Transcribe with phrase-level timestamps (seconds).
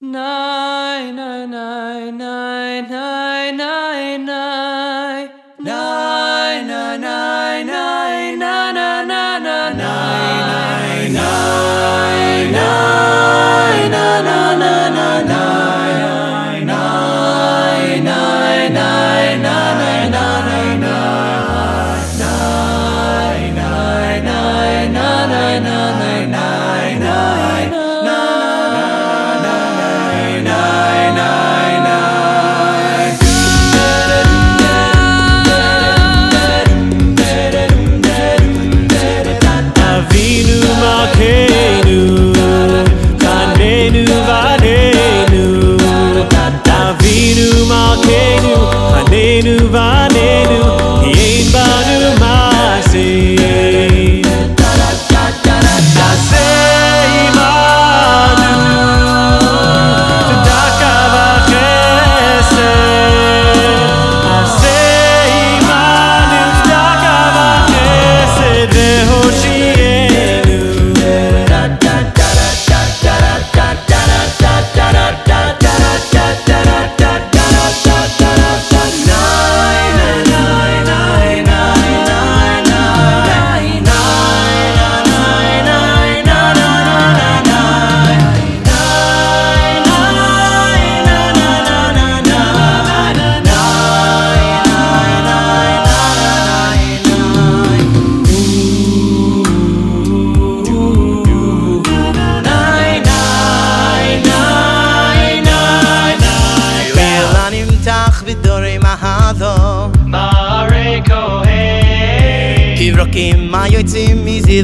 [0.00, 2.55] Nine, nine, nine, nine,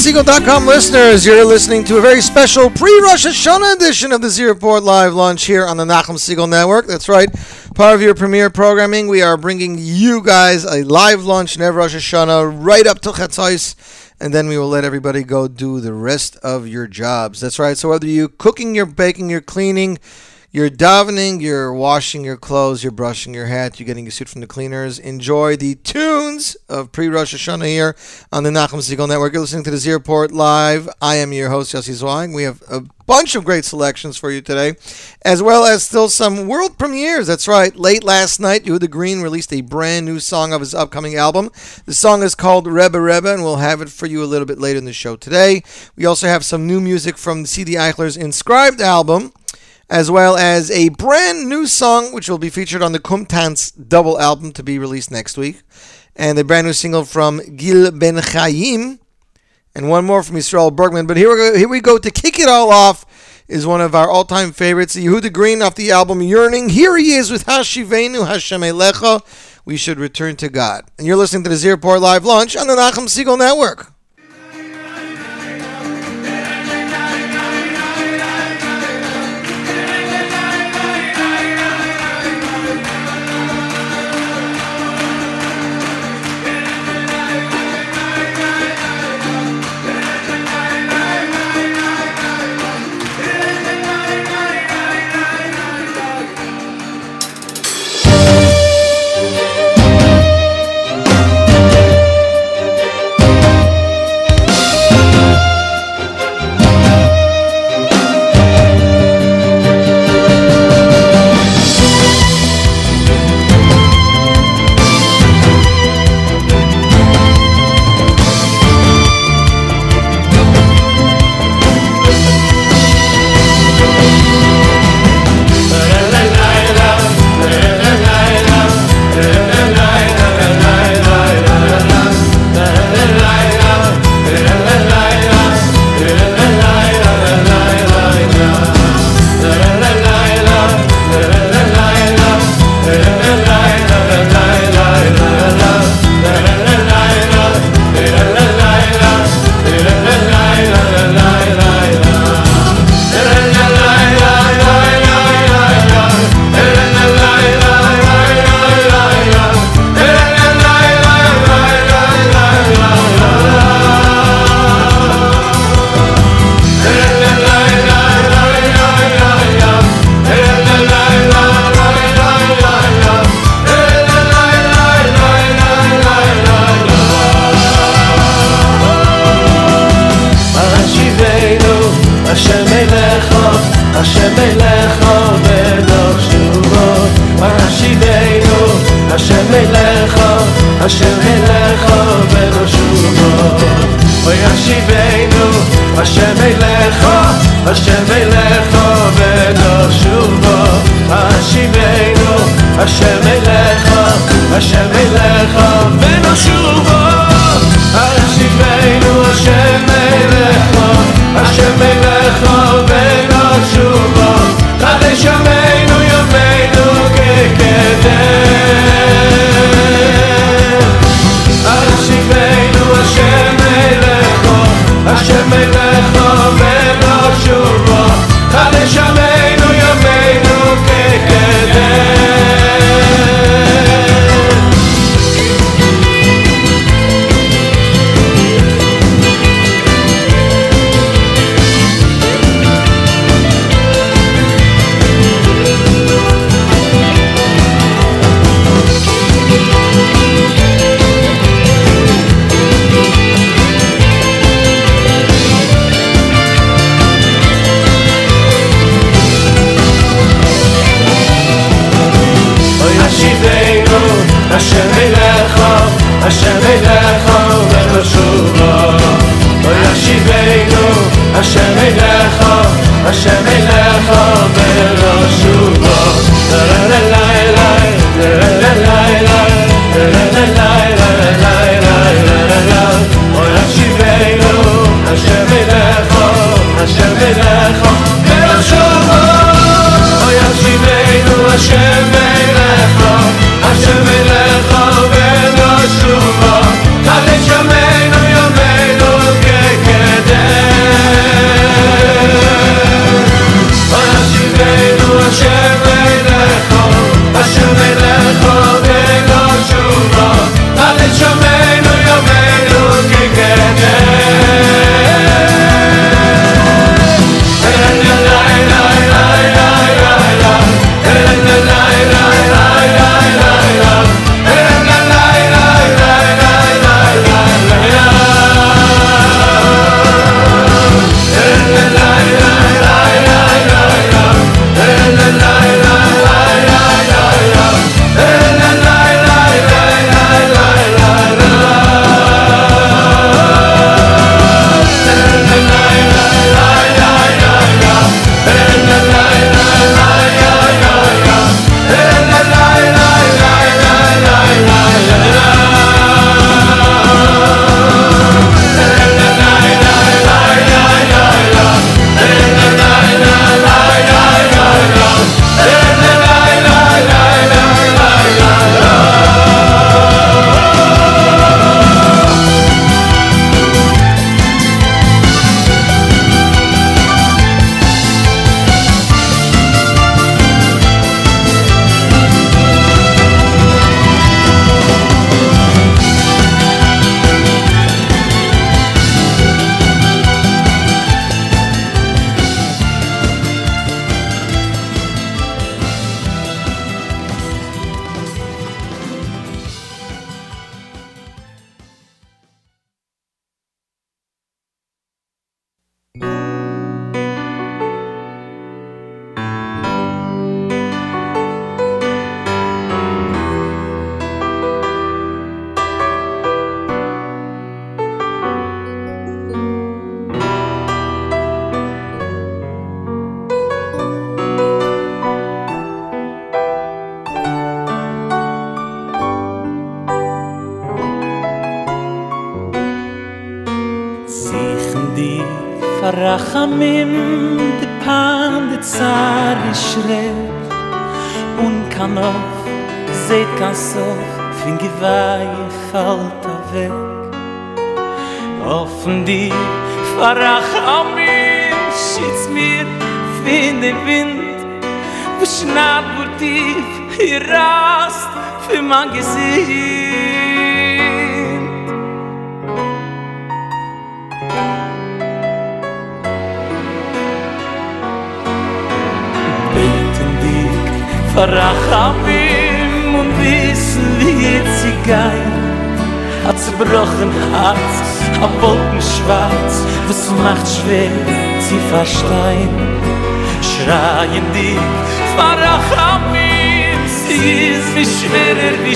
[0.00, 1.26] NachumSegal.com listeners.
[1.26, 5.44] You're listening to a very special pre-Rosh Hashanah edition of the Z Report Live launch
[5.44, 6.86] here on the Nachum Segal Network.
[6.86, 7.28] That's right,
[7.74, 9.08] part of your premiere programming.
[9.08, 13.74] We are bringing you guys a live launch never Rosh Hashanah right up till Chatzos,
[14.18, 17.42] and then we will let everybody go do the rest of your jobs.
[17.42, 17.76] That's right.
[17.76, 19.98] So whether you're cooking, you're baking, you're cleaning,
[20.52, 24.40] you're davening, you're washing your clothes, you're brushing your hat, you're getting your suit from
[24.40, 24.98] the cleaners.
[24.98, 27.94] Enjoy the tunes of pre Rosh Hashanah here
[28.32, 29.32] on the Nachum Segal Network.
[29.32, 30.88] You're listening to the Z Report Live.
[31.00, 32.34] I am your host, Yossi Zwang.
[32.34, 34.74] We have a bunch of great selections for you today,
[35.24, 37.28] as well as still some world premieres.
[37.28, 37.74] That's right.
[37.76, 41.50] Late last night, Yehuda Green released a brand new song of his upcoming album.
[41.86, 44.58] The song is called Rebbe Rebbe, and we'll have it for you a little bit
[44.58, 45.62] later in the show today.
[45.94, 47.74] We also have some new music from C.D.
[47.74, 49.32] Eichler's Inscribed album
[49.90, 54.20] as well as a brand new song which will be featured on the Kumtans double
[54.20, 55.62] album to be released next week,
[56.14, 59.00] and a brand new single from Gil Ben Chaim,
[59.74, 61.06] and one more from Israel Bergman.
[61.06, 63.04] But here we go, here we go to kick it all off
[63.48, 66.68] is one of our all-time favorites, Yehuda Green off the album Yearning.
[66.68, 69.20] Here he is with Hashivenu Hashem Elecha.
[69.64, 70.84] We should return to God.
[70.98, 73.92] And you're listening to the Z Report Live Lunch on the Nachum Segal Network.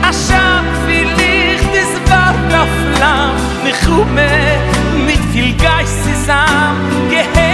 [0.03, 4.31] Aschab wie Licht ist war noch Flamm Nichume
[5.07, 7.50] mit viel Geist zusammen Gehe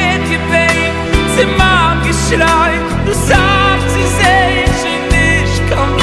[2.27, 5.97] schreit, du sagst, sie sehen, sie nicht, komm.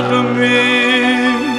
[0.00, 1.50] רחמים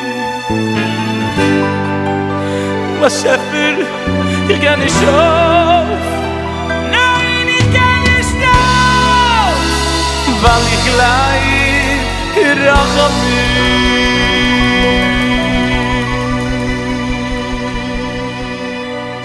[3.02, 3.78] Was schäfer,
[4.48, 6.02] ich geh nicht auf.
[6.96, 8.36] Nein, ich geh nicht
[10.44, 12.06] Weil ich leid,
[12.68, 14.41] rachmin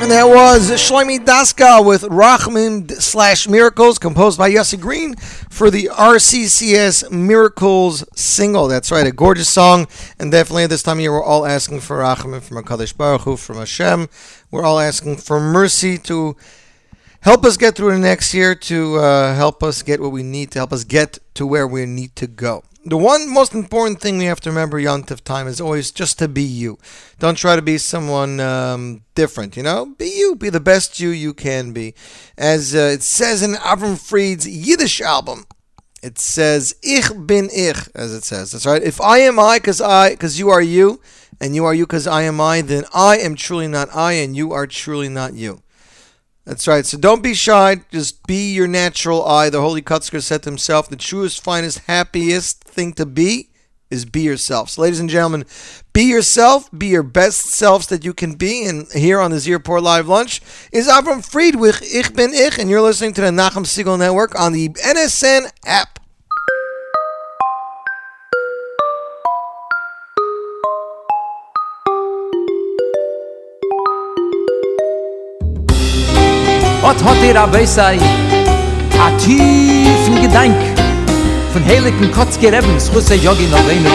[0.07, 5.91] And that was Shloime Daskal with Rachmim slash Miracles, composed by Yossi Green for the
[5.93, 8.69] RCCS Miracles single.
[8.69, 9.89] That's right, a gorgeous song.
[10.21, 13.23] And definitely at this time of year, we're all asking for Rachmim from HaKadosh Baruch
[13.23, 14.09] Hu, from Hashem.
[14.53, 16.37] We're all asking for mercy to
[17.23, 20.53] help us get through the next year, to uh, help us get what we need,
[20.53, 22.63] to help us get to where we need to go.
[22.89, 26.29] The one most important thing we have to remember Yontif time is always just to
[26.29, 26.79] be you.
[27.19, 29.87] Don't try to be someone um, different, you know?
[29.99, 30.37] Be you.
[30.37, 31.95] Be the best you you can be.
[32.39, 35.47] As uh, it says in Avram Fried's Yiddish album,
[36.01, 38.53] it says, Ich bin ich, as it says.
[38.53, 38.83] That's right.
[38.85, 41.01] If I am I, because I, because you are you,
[41.41, 44.37] and you are you because I am I, then I am truly not I, and
[44.37, 45.61] you are truly not you.
[46.47, 46.87] That's right.
[46.87, 47.83] So don't be shy.
[47.91, 49.51] Just be your natural I.
[49.51, 53.51] The Holy Kotzker said to himself, the truest, finest, happiest thing to be
[53.91, 54.71] is be yourself.
[54.71, 55.45] So, ladies and gentlemen,
[55.93, 56.71] be yourself.
[56.77, 58.65] Be your best selves that you can be.
[58.65, 60.41] And here on the Z Report Live Lunch
[60.73, 64.53] is Avram Friedrich, Ich Bin Ich, and you're listening to the Nachum Segal Network on
[64.53, 65.99] the NSN app.
[76.97, 77.99] Wat hat ihr aber sei
[78.99, 80.57] a tiefen Gedank
[81.53, 83.93] von heiligen Kotz gerebens russe Yogi no reine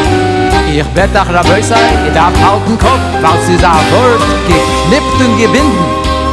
[0.71, 5.37] Ich bet ach rabei sei i darf halten Kopf weil sie sa Wort geknippt und
[5.39, 5.85] gebinden.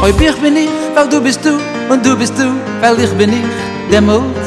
[0.03, 1.57] Oi ich bin ich weil du bist du
[1.91, 2.47] und du bist du
[2.81, 3.49] weil ich bin ich
[3.91, 4.45] der Mut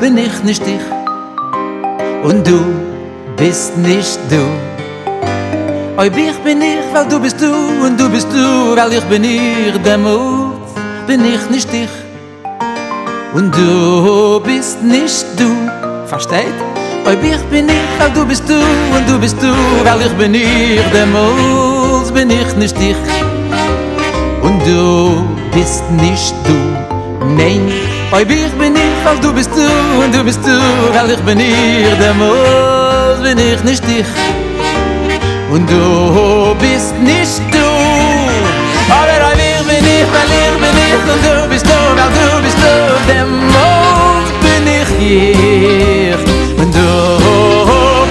[0.00, 0.86] bin ich nicht ich.
[2.22, 2.60] Und du
[3.36, 4.42] bist nicht du.
[5.96, 7.50] Oi ich bin ich weil du bist du
[7.84, 10.45] und du bist du weil ich bin ich der Mut
[11.06, 11.88] bin ich nicht ich
[13.32, 15.48] und du bist nicht du.
[16.06, 16.54] Versteht?
[17.06, 18.54] Oi ich bin ich weil du bist du.
[18.54, 19.52] Und du bist du
[19.84, 20.80] weil ich bin ich.
[21.12, 22.96] Mut bin ich nicht ich
[24.42, 26.56] und du bist nicht du.
[27.36, 27.72] Nein
[28.12, 29.66] Oi ich bin ich weil du bist du.
[30.02, 30.58] Und du bist du
[30.94, 31.86] weil ich bin ich.
[32.18, 34.06] Mut bin ich nicht ich
[35.52, 37.75] und du bist nicht du
[45.06, 46.18] bin ich hier
[46.58, 46.90] und du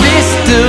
[0.03, 0.63] bist du.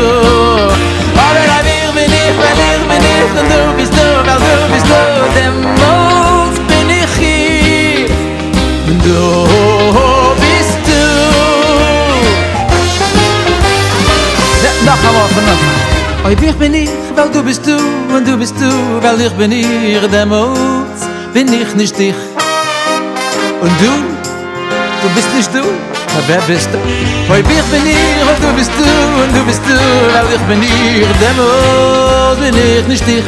[1.15, 3.31] Aber oi ich bin ich weil ich bin ich.
[3.39, 5.01] Und du bist du weil du bist du.
[5.37, 8.09] Der Mut bin ich hier.
[8.89, 9.21] Und du
[10.43, 11.03] bist du.
[14.85, 15.79] Noch einmal von Anfang.
[16.25, 17.77] Oi, ich bin ich, weil du bist du.
[18.15, 18.71] Und du bist du,
[19.03, 20.99] weil ich bin ich, der Mut
[21.33, 22.15] bin ich nicht dich.
[23.61, 23.93] Und du,
[25.03, 25.63] du bist nicht du,
[26.27, 26.79] wer bist du?
[27.33, 28.85] Oi, ich bin ich, weil du bist du
[29.23, 29.75] und du bist du,
[30.15, 33.25] weil ich bin ich, der Mut bin ich nicht dich.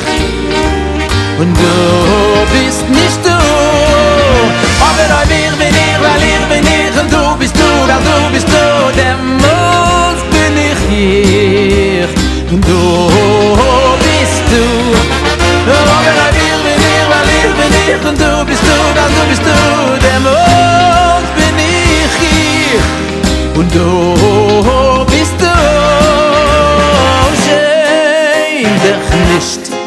[1.39, 1.63] Und du
[2.53, 7.55] bist nicht du Aber oi, ich bin ich, weil ich bin ich Und du bist
[7.55, 8.65] du, weil du bist du
[8.97, 12.09] Der Mut bin ich hier
[12.51, 12.81] Und du
[14.03, 14.65] bist du
[15.71, 19.23] Aber oi, ich bin ich, weil ich bin ich Und du bist du, weil du
[19.29, 19.55] bist du
[20.03, 21.48] Der Mut bin ich
[22.21, 22.81] hier
[23.55, 25.55] Und du bist du
[27.45, 29.79] Schäm dich nicht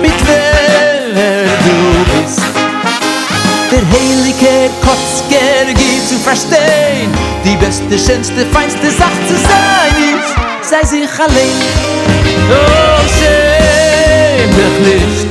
[0.00, 1.76] mit wer du
[2.12, 2.42] bist.
[3.70, 7.10] Der heilige Kotzger geht zu verstehen,
[7.44, 11.58] die beste, schönste, feinste Sache zu sein ist, sei sich allein.
[12.50, 15.30] Oh, schäm dich nicht,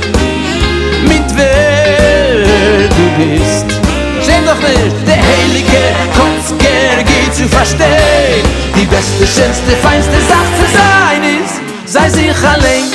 [1.08, 3.71] mit wer du bist.
[4.52, 8.44] Doch nicht, der heilige Kotzger geht zu verstehen,
[8.76, 12.92] die beste, schönste, feinste Sache zu sein ist, sei sich allein.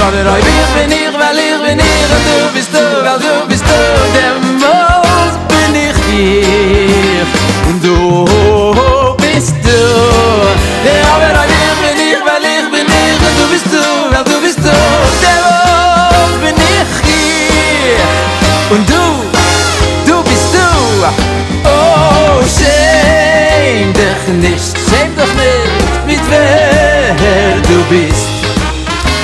[0.00, 0.57] Aber ich bin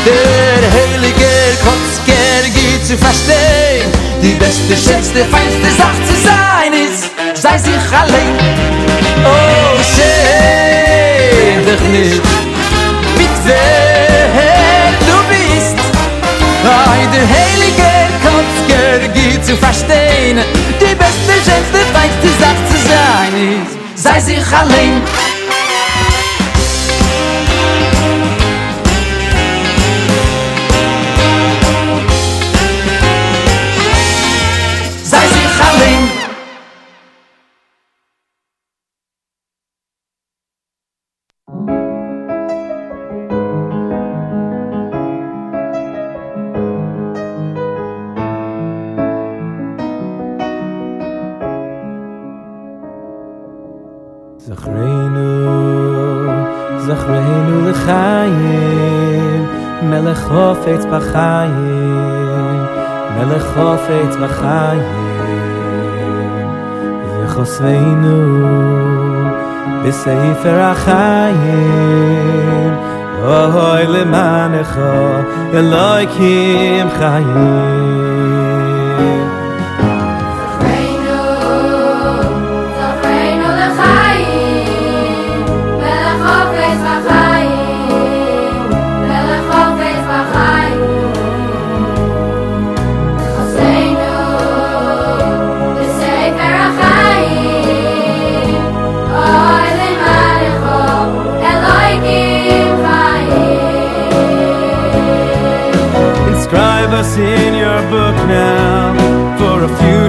[0.05, 1.33] der heilige
[1.65, 3.89] Kotzker geht zu verstehen.
[4.23, 8.37] Die beste, schönste, feinste Sache zu sein ist Sei sich allein.
[9.25, 12.23] Oh, schäm dich nicht.
[13.19, 15.77] Mit wer du bist
[16.65, 17.93] Ei, der heilige
[18.25, 20.39] Kotzker geht zu verstehen.
[20.81, 25.03] Die beste, schönste, feinste Sache zu sein ist Sei sich allein
[70.45, 71.45] בספר החיים,
[73.23, 74.79] אוי למענך,
[75.55, 77.74] אלוהיקים חיים.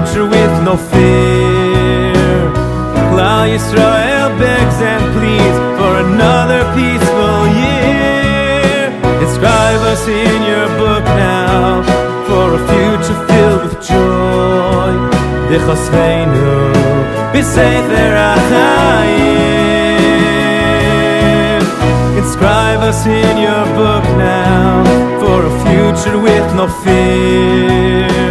[0.06, 2.12] Future with no fear.
[3.10, 8.90] Klal Yisrael begs and pleads for another peaceful year.
[9.24, 11.82] Inscribe us in your book now
[12.26, 14.92] for a future filled with joy.
[15.48, 16.56] V'chosfeinu
[17.32, 19.56] b'sefer HaChaim.
[22.18, 24.84] Inscribe us in your book now
[25.20, 28.25] for a future with no fear.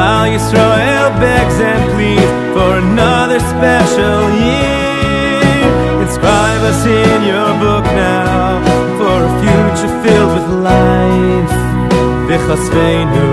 [0.00, 6.00] Klal Yisrael begs and pleads for another special year.
[6.00, 8.64] Inscribe us in your book now
[8.96, 11.54] for a future filled with life.
[12.28, 13.28] V'chasveinu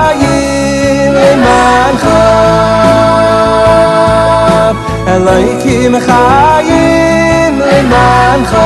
[5.24, 8.56] אלוהים חיים למענך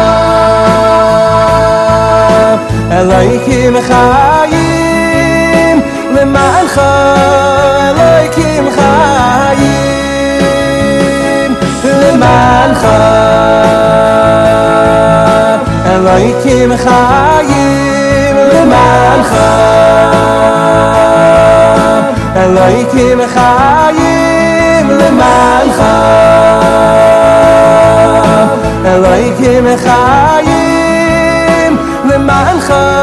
[2.93, 6.81] אלוהים חיים למענך
[7.89, 9.75] אלוהים חיים
[11.85, 12.85] למענך
[15.87, 19.33] אלוהים חיים למענך אלוהים חיים למענך
[22.37, 25.83] אלוהים חיים למענך
[28.89, 32.99] אלוהי כי מחיים למען חיים.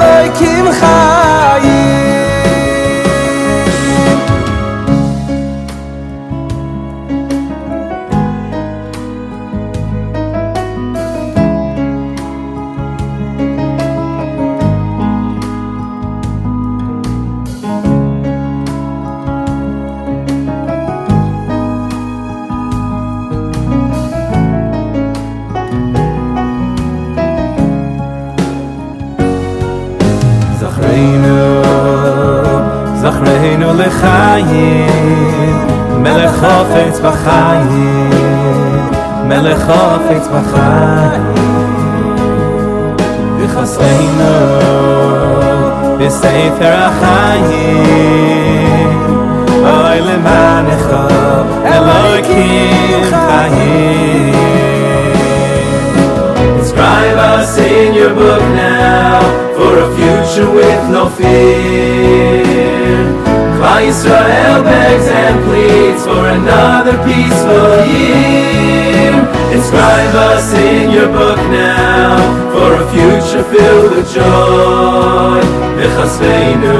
[0.00, 0.68] אלוהי
[33.77, 34.89] זכרנו לחיים,
[35.97, 38.09] מלך חופץ בחיים,
[39.27, 41.33] מלך חופץ בחיים.
[43.37, 44.33] וחסרנו
[45.99, 47.77] בספר החיים,
[49.61, 50.87] אוי למענך,
[51.65, 54.33] אלוהיקים חיים.
[56.59, 59.21] Inscribe us in your book now
[59.55, 62.36] for a future with no fear.
[63.78, 69.14] Klal Yisrael begs and pleads for another peaceful year.
[69.54, 72.18] Inscribe us in your book now
[72.50, 75.40] for a future filled with joy.
[75.78, 76.78] V'chasveinu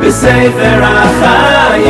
[0.00, 1.84] b'sefer HaChayim.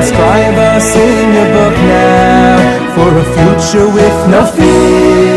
[0.00, 2.58] Inscribe us in your book now
[2.94, 5.29] for a future with no fear.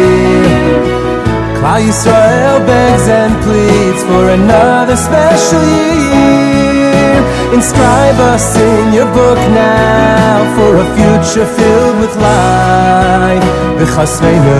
[1.64, 7.16] Klal Yisrael begs and pleads for another special year.
[7.56, 13.48] Inscribe us in your book now for a future filled with life.
[13.80, 14.60] V'chasveinu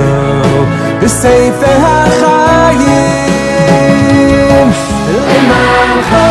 [1.02, 3.08] b'sefer HaChayim.
[5.12, 6.30] L'mancha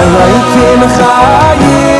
[0.00, 1.95] Elohim Chayim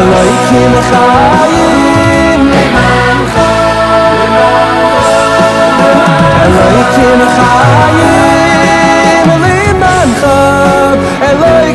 [0.00, 3.52] אז איך יקיימ חיי מנחה
[6.42, 8.10] אז איך יקיימ חיי
[9.72, 10.40] מנחה
[11.22, 11.66] אז למענך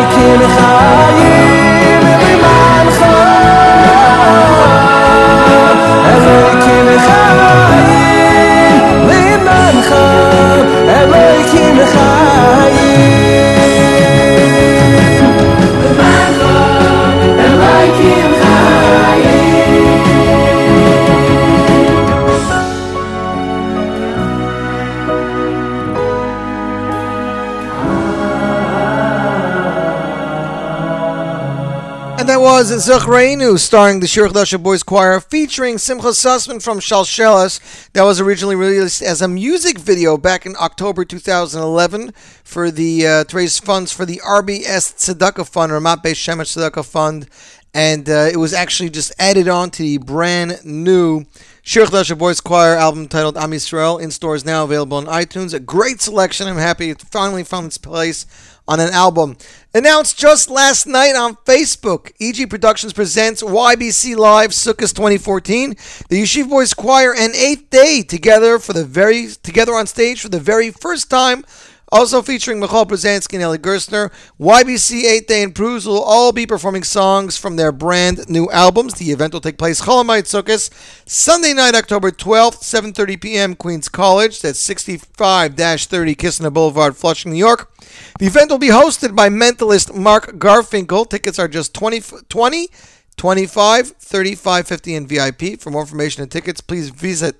[0.00, 1.41] יקיימ חיי
[32.42, 37.60] was Zachreinu, starring the Shir Chadasha Boys Choir, featuring Simcha Sussman from Shalsheles.
[37.92, 42.10] That was originally released as a music video back in October 2011
[42.42, 46.84] for the uh, to raise funds for the RBS Tzedakah Fund, or Beis Shemesh Tzedakah
[46.84, 47.28] Fund,
[47.74, 51.24] and uh, it was actually just added on to the brand new
[51.62, 54.02] Shir Chadasha Boys Choir album titled Am Yisrael.
[54.02, 55.54] In stores now, available on iTunes.
[55.54, 56.48] A great selection.
[56.48, 58.26] I'm happy it finally found its place
[58.72, 59.36] on an album.
[59.74, 65.76] Announced just last night on Facebook, EG Productions presents YBC Live Sukkot 2014.
[66.08, 70.30] The Yeshiva Boys Choir and Eighth Day together for the very together on stage for
[70.30, 71.44] the very first time.
[71.92, 76.46] Also featuring Michoel Pruzansky and Ellie Gerstner, YBC 8th Day and Pruz will all be
[76.46, 78.94] performing songs from their brand new albums.
[78.94, 80.70] The event will take place Chol Hamoed Sukkot,
[81.06, 84.40] Sunday night, October 12th, 7.30 p.m., Queens College.
[84.40, 87.70] That's 65-30 Kissena Boulevard, Flushing, New York.
[88.18, 91.10] The event will be hosted by mentalist Mark Garfinkel.
[91.10, 92.00] Tickets are just 20,
[92.30, 92.68] 20
[93.18, 95.60] 25, 35, 50 in VIP.
[95.60, 97.36] For more information and tickets, please visit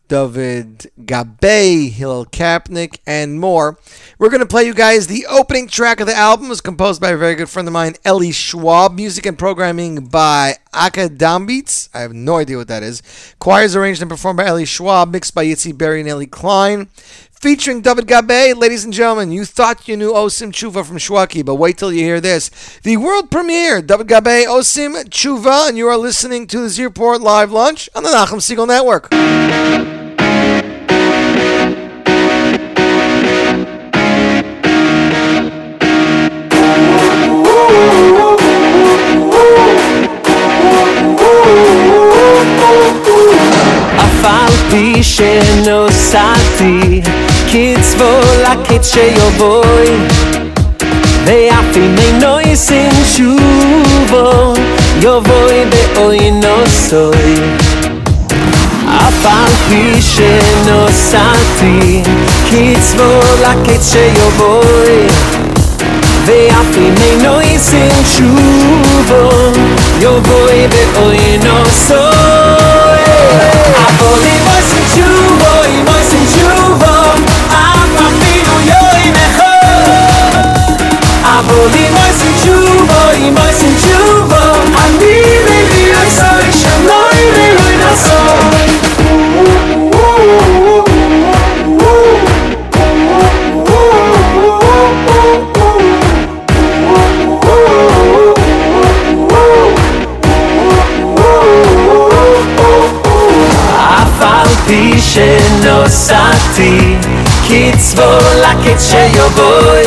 [0.08, 3.78] David Gabe, Hillel Kapnick, and more.
[4.18, 6.48] We're going to play you guys the opening track of the album.
[6.48, 8.94] Was composed by a very good friend of mine, Ellie Schwab.
[8.94, 11.90] Music and programming by Aka Dambits.
[11.94, 13.02] I have no idea what that is.
[13.40, 16.88] Choirs arranged and performed by Ellie Schwab, mixed by Yitzi Berry and Ellie Klein
[17.46, 18.58] featuring David Gabe.
[18.58, 22.04] Ladies and gentlemen, you thought you knew Osim Chuva from Shwekey, but wait till you
[22.04, 22.50] hear this.
[22.82, 27.22] The world premiere, David Gabe, Osim Chuva, and you are listening to the Z Report
[27.22, 29.14] Live Lunch on the Nachum Segal Network.
[44.00, 47.02] אף על פי שנוסעתי
[47.55, 49.87] קצבו לקט שיובוי
[51.25, 54.55] ואף אם אינו יסין שובו
[55.01, 57.35] יובוי באוי נוסוי
[58.87, 62.03] אף על פי שנוסעתי
[62.47, 65.07] קצבו לקט שיובוי
[66.27, 69.31] ואף אם אינו יסין שובו
[70.01, 71.97] יובוי באוי נוסוי
[73.75, 74.85] אבל אם עושים
[81.45, 84.45] אבל אם עושים תשובו, אם עושים תשובו
[84.85, 88.81] אני מביא עשוי שלא יראוי נסוי
[103.77, 106.97] אף על פי שנוסעתי
[107.49, 109.87] קצבו לקט שיובוי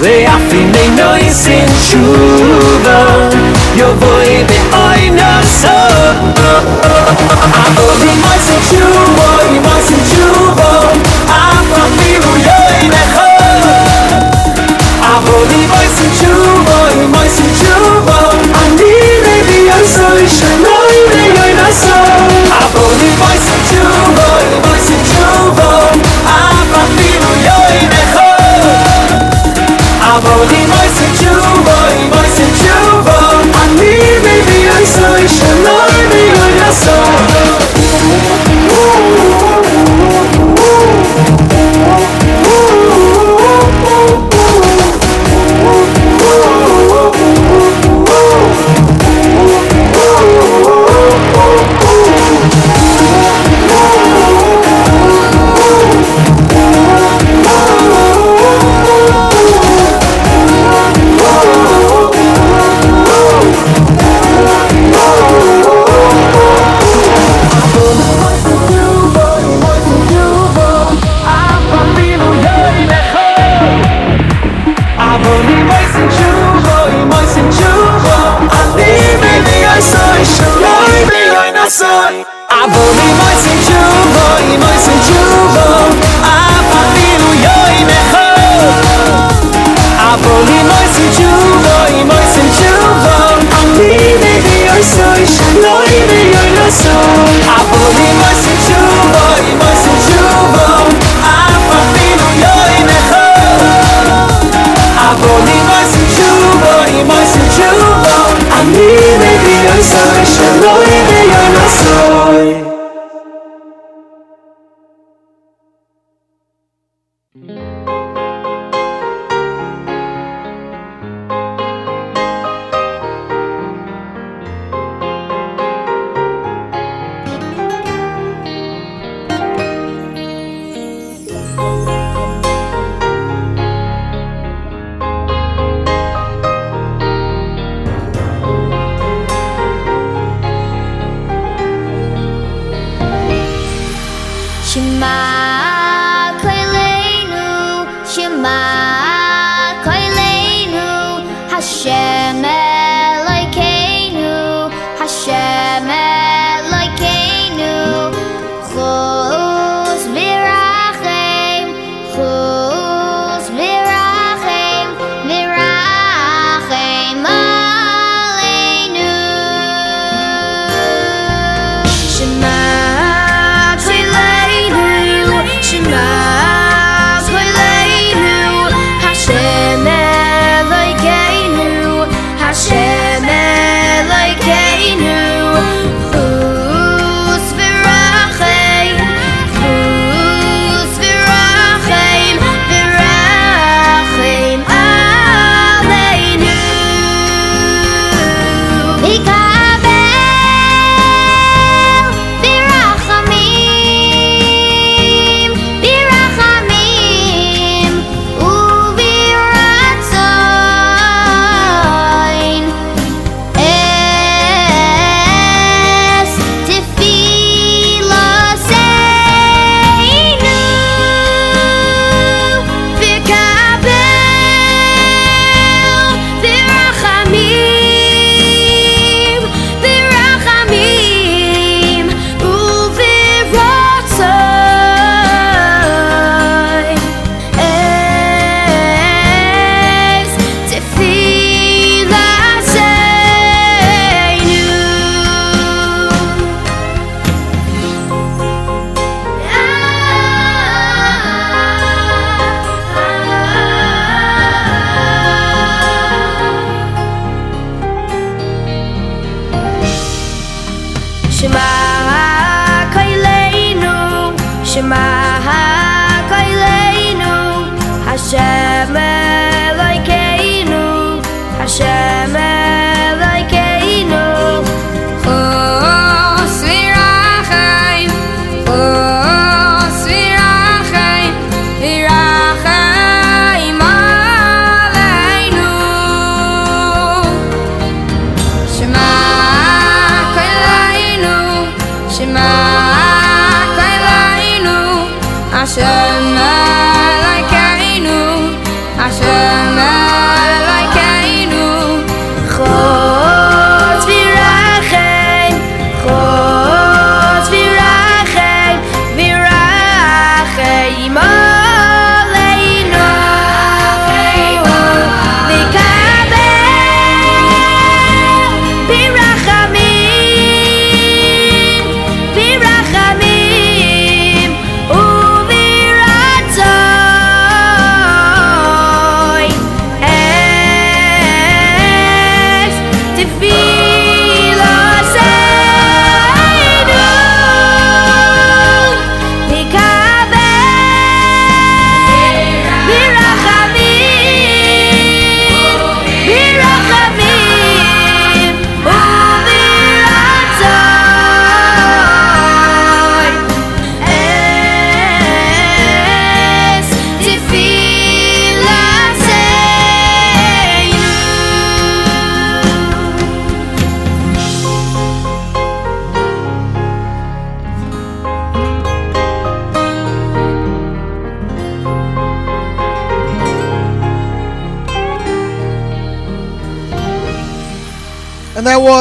[0.00, 3.04] ואפיני נויסין שובה
[3.74, 6.38] יובוי באוי נחסות
[7.66, 9.13] אבו במויסין שובה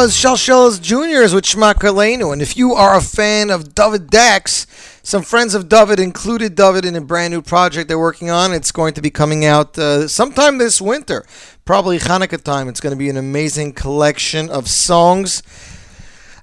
[0.03, 2.33] was Shalsheles Juniors with Shema Kalenu.
[2.33, 4.67] And if you are a fan of David Dax,
[5.01, 8.51] some friends of David included David in a brand new project they're working on.
[8.51, 11.25] It's going to be coming out uh, sometime this winter,
[11.63, 12.67] probably Hanukkah time.
[12.67, 15.41] It's going to be an amazing collection of songs.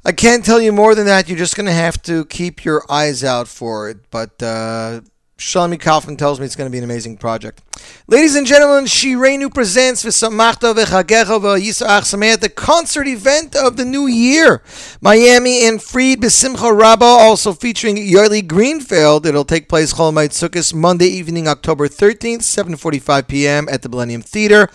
[0.07, 1.29] I can't tell you more than that.
[1.29, 4.11] You're just going to have to keep your eyes out for it.
[4.11, 5.03] But uh,
[5.41, 7.63] Shalmi Kaufman tells me it's going to be an amazing project.
[8.07, 14.07] Ladies and gentlemen, Shirenu presents V'samachta v'chagecha v'yisach sameach, the concert event of the new
[14.07, 14.63] year.
[15.01, 19.25] Miami and Freed B'simcha Rabba, also featuring Yoeli Greenfield.
[19.25, 23.67] It'll take place Chol Hamoed Sukkot Monday evening, October 13th, 7.45 p.m.
[23.71, 24.69] at the Millennium Theater.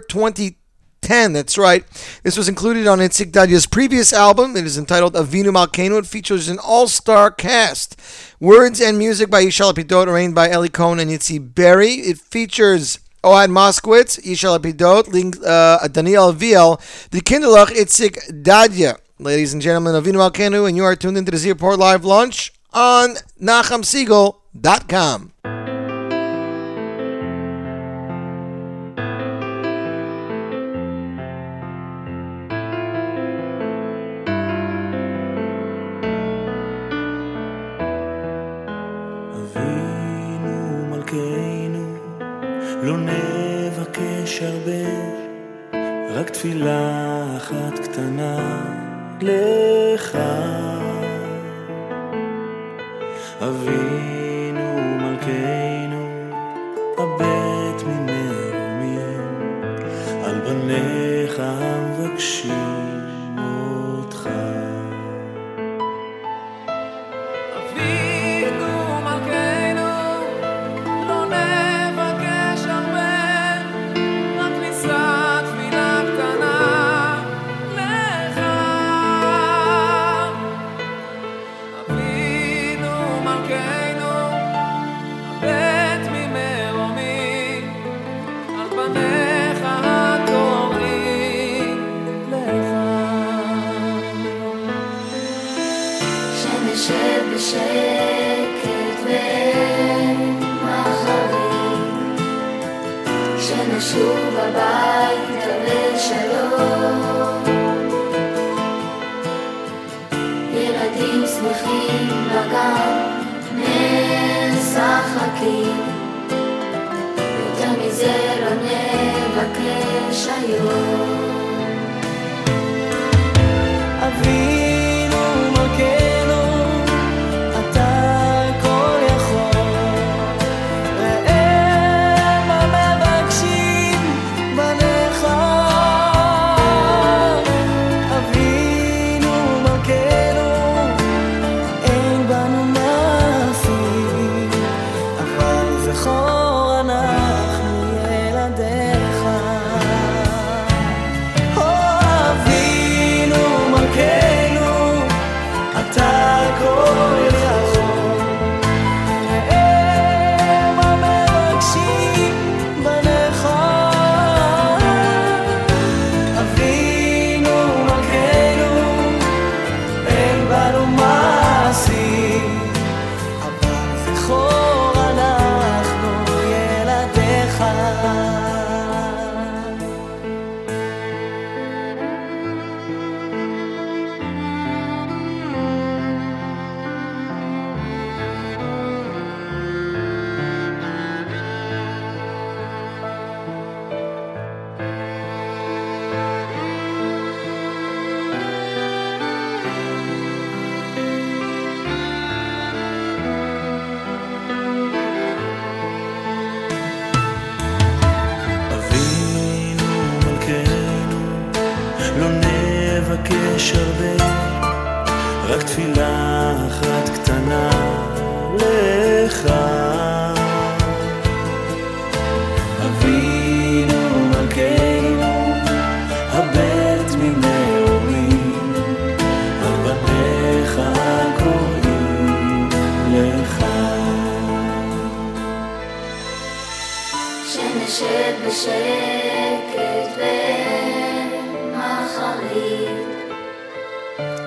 [1.03, 1.33] 2010.
[1.33, 1.83] That's right.
[2.23, 4.55] This was included on Itzik Dadia's previous album.
[4.55, 5.99] It is entitled Avinu Malkeinu.
[5.99, 7.99] It features an all-star cast.
[8.39, 11.93] Words and music by Yishai Lapidot, arranged by Eli Cohen and Yitzi Berry.
[11.93, 16.81] It features Ohad Moskowitz, Yishai Lapidot, uh, Daniel Viel,
[17.11, 18.97] the Kinderlach Itzik Dadia.
[19.19, 22.51] Ladies and gentlemen, Avinu Malkeinu, and you are tuned into the Z Report Live launch
[22.73, 25.32] on NachumSegal.com.
[46.63, 48.61] מילה אחת קטנה
[49.21, 50.17] לך,
[53.41, 53.82] אבי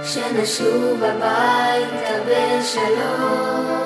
[0.07, 3.76] שנשוב הביתה בשלום.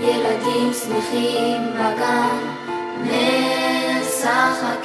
[0.00, 2.38] ילדים שמחים בגן
[4.00, 4.78] משחקים.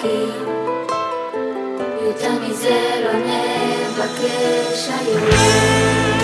[2.01, 6.22] יותר מזה לא נבקש היום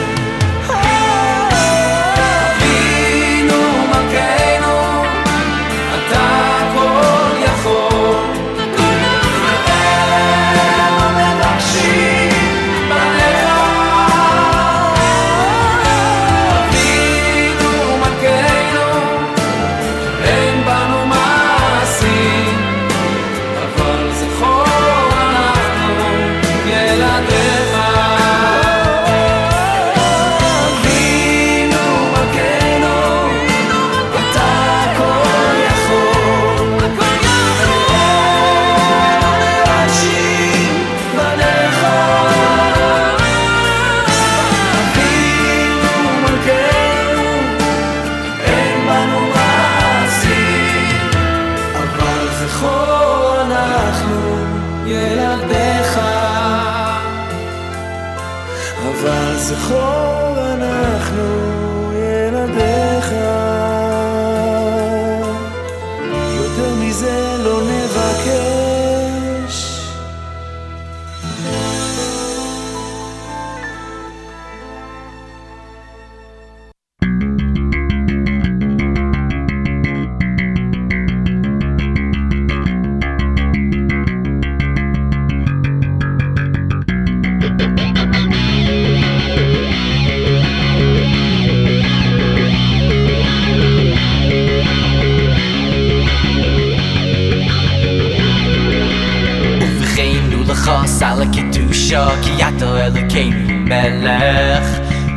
[103.70, 104.66] מלך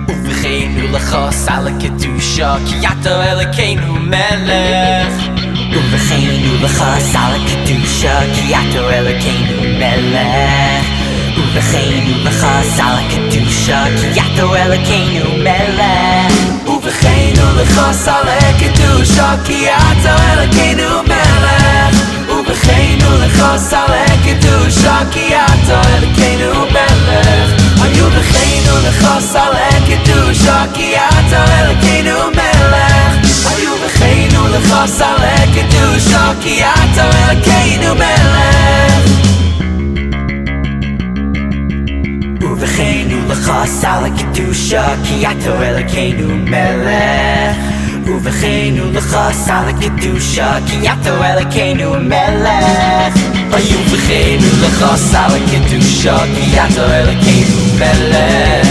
[0.08, 5.12] ובכינו לך סל הקדושה כי אתה אלוקינו מלך.
[5.72, 10.86] ובכינו לך סל הקדושה כי אתה אלוקינו מלך.
[11.38, 16.68] ובכינו לך סל הקדושה כי אתה אלוקינו מלך.
[16.68, 21.96] ובכינו לך סל הקדושה כי אתה אלוקינו מלך.
[22.28, 31.45] ובכינו לך סל הקדושה כי אתה אלוקינו מלך היו בכינו לך סל הקדושה כי אתה
[31.59, 39.07] אלוקינו מלך היו בכינו לך סל הקדושה כי אתה אלוקינו מלך
[42.41, 47.57] ובכינו לך סל הקדושה כי אתה אלוקינו מלך
[48.05, 53.17] ובכינו לך סל הקדושה כי אתה אלוקינו מלך
[53.51, 58.67] היו בכינו לך סל הקדושה כי אתה אלוקינו מלך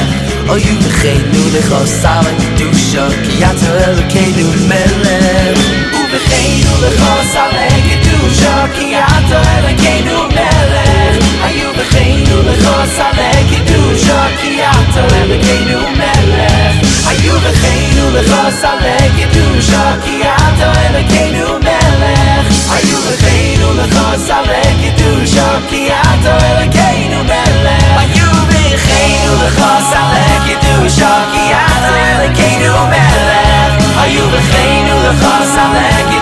[0.48, 5.58] היו בכינו לך סל הקדושה כי אתה אלוקינו מלך
[5.94, 15.16] ובכינו לך סל הקדושה כי אתה אלוקינו מלך היו בכינו לך סל הקדושה כי אתה
[15.16, 24.50] אלוקינו מלך היו בכינו לך סל הקדושה כי אתה אלוקינו מלך היו בכינו לך סל
[24.50, 28.29] הקדושה כי אתה אלוקינו מלך היו
[28.87, 30.13] khaynu ve khos al
[30.63, 33.41] du shaki az le khaynu mele
[34.03, 35.75] ayu ve khaynu ve khos al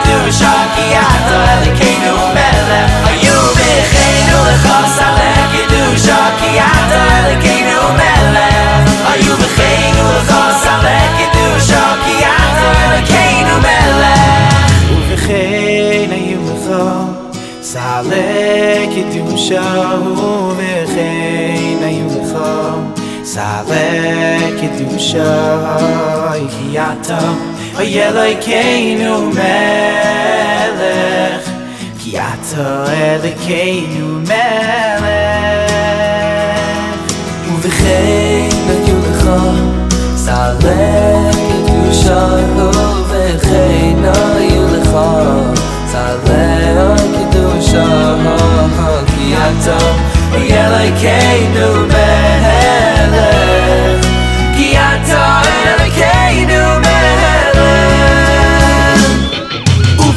[0.07, 1.29] du shaki az
[1.65, 5.19] le khaynu mele ayu ve khaynu ve khos al
[5.71, 6.91] du shaki az
[7.25, 8.47] le khaynu mele
[9.11, 10.09] ayu ve khaynu
[11.33, 11.89] du mele
[19.11, 19.37] du
[23.28, 25.56] סלי קדושה
[26.50, 27.18] כי אתה
[27.80, 29.44] אלוקינו מלך
[31.98, 35.04] כי אתה אלוקינו מלך
[37.52, 39.30] ובכן היו לך
[40.16, 44.92] סלי קדושה ובכן היו לך
[45.86, 46.96] סלי
[47.30, 48.14] קדושה
[49.06, 49.78] כי אתה
[50.34, 52.17] אלוקינו מלך כי אתה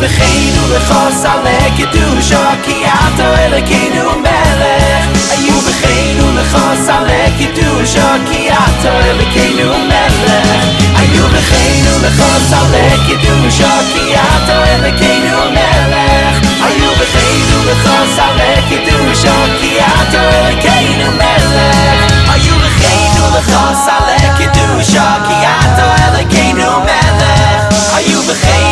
[0.02, 8.00] בחינו וחוס על הקדושו כי אתה אלוקינו מלך היו בחינו וחוס על הקדושו
[8.30, 17.62] כי אתה אלוקינו מלך היו בחינו וחוס על הקדושו כי אתה אלוקינו מלך היו בחינו
[17.64, 19.28] וחוס על הקדושו
[19.60, 24.98] כי אתה אלוקינו מלך היו בחינו וחוס על הקדושו
[25.28, 28.71] כי אתה אלוקינו מלך היו בחינו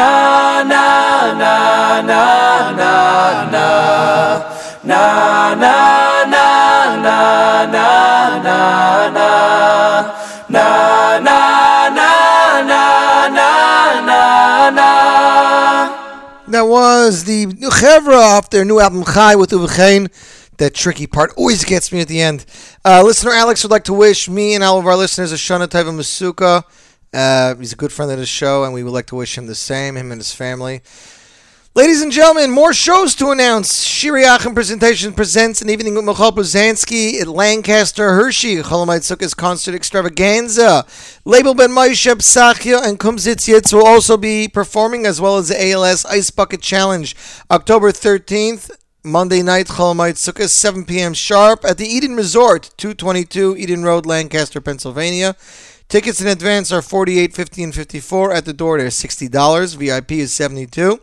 [16.51, 20.09] That was the new Chevra off their new album Chai with Uvechain.
[20.57, 22.45] That tricky part always gets me at the end.
[22.83, 25.67] Uh, listener Alex would like to wish me and all of our listeners a Shana
[25.67, 26.63] Taiva Masuka.
[27.13, 29.47] Uh, he's a good friend of the show, and we would like to wish him
[29.47, 30.81] the same, him and his family.
[31.73, 33.85] Ladies and gentlemen, more shows to announce.
[33.87, 39.33] Shiri Achim Presentation presents an evening with Michoel Pruzansky at Lancaster Hershey, Chol Hamoed Sukkah's
[39.33, 40.85] concert extravaganza.
[41.23, 45.71] Label Ben Moshe Psachia and Kumzitz Yitz will also be performing, as well as the
[45.71, 47.15] ALS Ice Bucket Challenge,
[47.49, 48.71] October 13th.
[49.05, 51.13] Monday night, Chol Hamoed Sukkah, 7 p.m.
[51.13, 55.37] sharp at the Eden Resort, 222 Eden Road, Lancaster, Pennsylvania.
[55.91, 59.75] Tickets in advance are 48 50 and 54 At the door, they're $60.
[59.75, 61.01] VIP is 72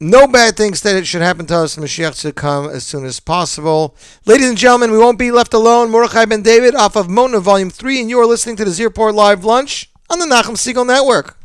[0.00, 1.76] no bad things that it should happen to us.
[1.76, 3.96] Mashiach to come as soon as possible.
[4.26, 5.90] Ladies and gentlemen, we won't be left alone.
[5.90, 8.84] Mordechai Ben David off of Mona Volume 3, and you are listening to the Z
[8.84, 11.38] Report Live Lunch on the Nachum Segal Network.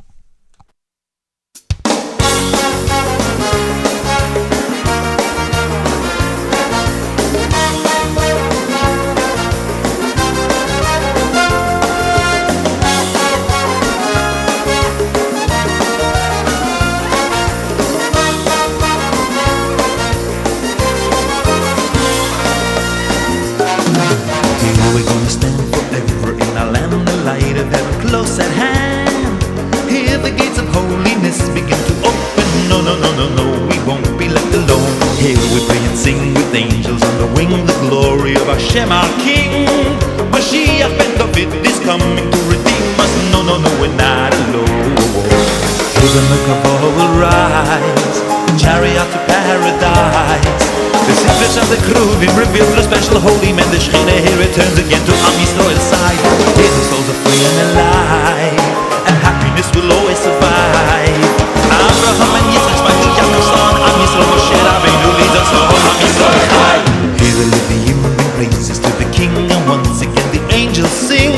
[52.92, 53.64] Special holy men.
[53.72, 56.20] The Shekhinah here returns again to Am Yisrael's side.
[56.60, 58.60] Here the souls are free and alive,
[59.08, 61.24] and happiness will always survive.
[61.72, 65.72] Abraham and Yitzchak, Shmati, Yaakov, son, Am Yisrael, Moshe Rabbeinu leads us all.
[65.72, 66.78] Am Yisrael Chai.
[67.16, 71.32] Here the Leviim bring praises to the King, and once again the angels sing.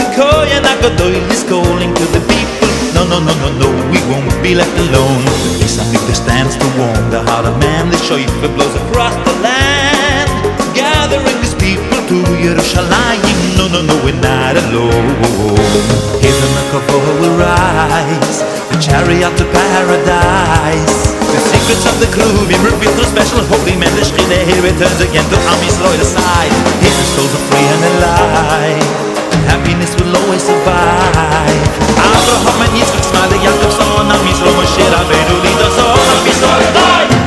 [0.00, 2.72] The Kohen HaGadol is calling to the people.
[2.96, 5.20] No, no, no, no, no, we won't be left alone.
[5.60, 7.92] The Isamikdash stands to warm the heart of man.
[7.92, 9.81] The shofar blows across the land,
[12.42, 13.38] Yerushalayim.
[13.54, 15.14] No, no, no, we're not alone.
[16.18, 21.14] Here the Merkava will rise, the chariot to paradise.
[21.30, 23.94] The secrets of the Kruvim revealed through special holy men.
[23.94, 26.54] The Shekhinah here returns again to Am Yisrael's side.
[26.82, 28.90] Here the souls are free and alive.
[29.46, 31.70] Happiness will always survive.
[31.94, 35.94] Abraham and Yitzchak, Smiley, Yaakov, son, Am Yisrael, Moshe Rabbeinu, lead us all.
[35.94, 37.21] Am Yisrael, die!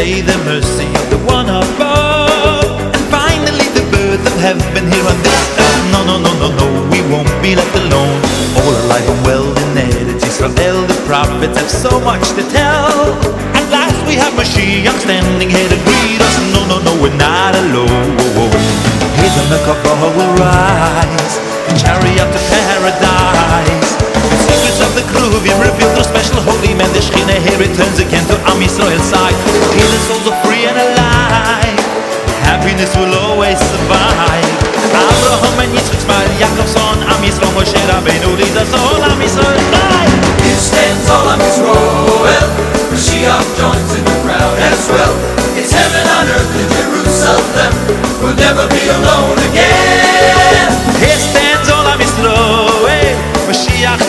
[0.00, 2.80] Day the mercy of the one above.
[2.96, 5.84] And finally, the birth of heaven here on this earth.
[5.92, 8.16] No, no, no, no, no, we won't be left alone.
[8.56, 13.12] All alive and well in Eretz Israel, the prophets have so much to tell.
[13.52, 16.36] At last, we have Mashiach standing here to greet us.
[16.54, 18.16] No, no, no, we're not alone.
[19.20, 21.34] Here's the Merkava will rise,
[21.76, 23.99] chariot to paradise.
[24.90, 26.90] Of the Kruvim revealed through special holy men.
[26.90, 29.38] The Shekhinah here returns again to Am Yisrael's side.
[29.70, 31.78] The souls are free and alive.
[32.42, 34.50] Happiness will always survive.
[34.90, 38.98] Abraham and Yitzchak smile, Yaakov's son, Am Yisrael, Moshe Rabbeinu leads us all.
[38.98, 40.10] Am Yisrael live.
[40.42, 42.50] Here stands all of Israel.
[42.90, 45.14] Mashiach joins in the crowd as well.
[45.54, 47.72] It's heaven on earth in Jerusalem.
[48.18, 50.66] We'll never be alone again.
[50.98, 52.69] Here stands all Am Yisrael.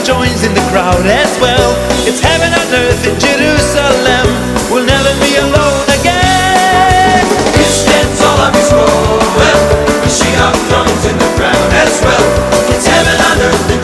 [0.04, 1.78] Joins in the crowd as well.
[2.10, 4.28] It's heaven on earth in Jerusalem.
[4.74, 7.24] We'll never be alone again.
[7.54, 9.62] Here stands all of Israel.
[10.02, 12.28] Mashiach joins in the crowd as well.
[12.74, 13.81] It's heaven on earth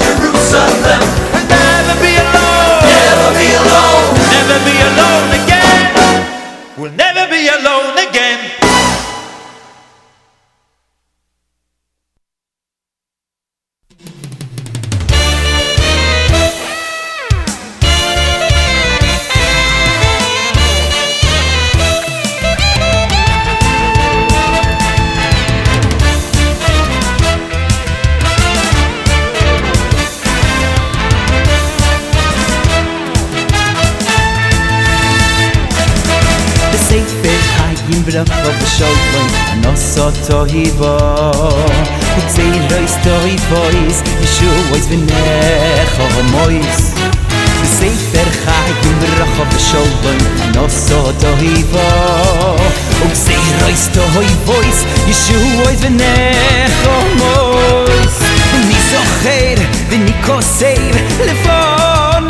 [40.38, 41.66] story boy
[42.22, 46.94] it's a little story boys the show was been there for moys
[47.58, 49.62] the safe der khay kum der rakh of the
[50.04, 50.18] boy
[50.54, 52.62] no so to he boy
[53.26, 54.80] say the story boys
[55.10, 58.18] the show was been there of moys
[58.70, 59.58] ni so khair
[59.90, 60.94] ve ni ko sev
[61.28, 62.30] le fon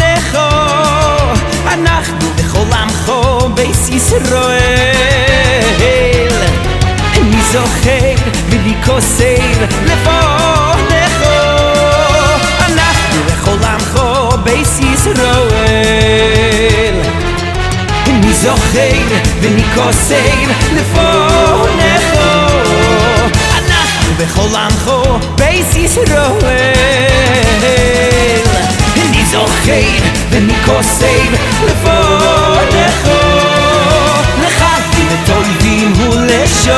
[1.73, 3.19] anach du de kholam kho
[3.57, 5.36] beis israel
[7.52, 8.14] זוכר
[8.50, 11.22] ולי כוסר לפונך
[12.60, 14.00] אנחנו בכל עמך
[14.44, 15.34] בייס ישראל
[18.06, 19.02] אני זוכר
[19.40, 20.16] ולי כוסר
[20.76, 22.18] לפונך
[23.58, 24.90] אנחנו בכל עמך
[25.38, 26.72] בייס ישראל
[28.96, 31.22] אני זוכר ואני כוסר
[31.66, 33.08] לפונך
[35.25, 36.77] טובים ולשונוים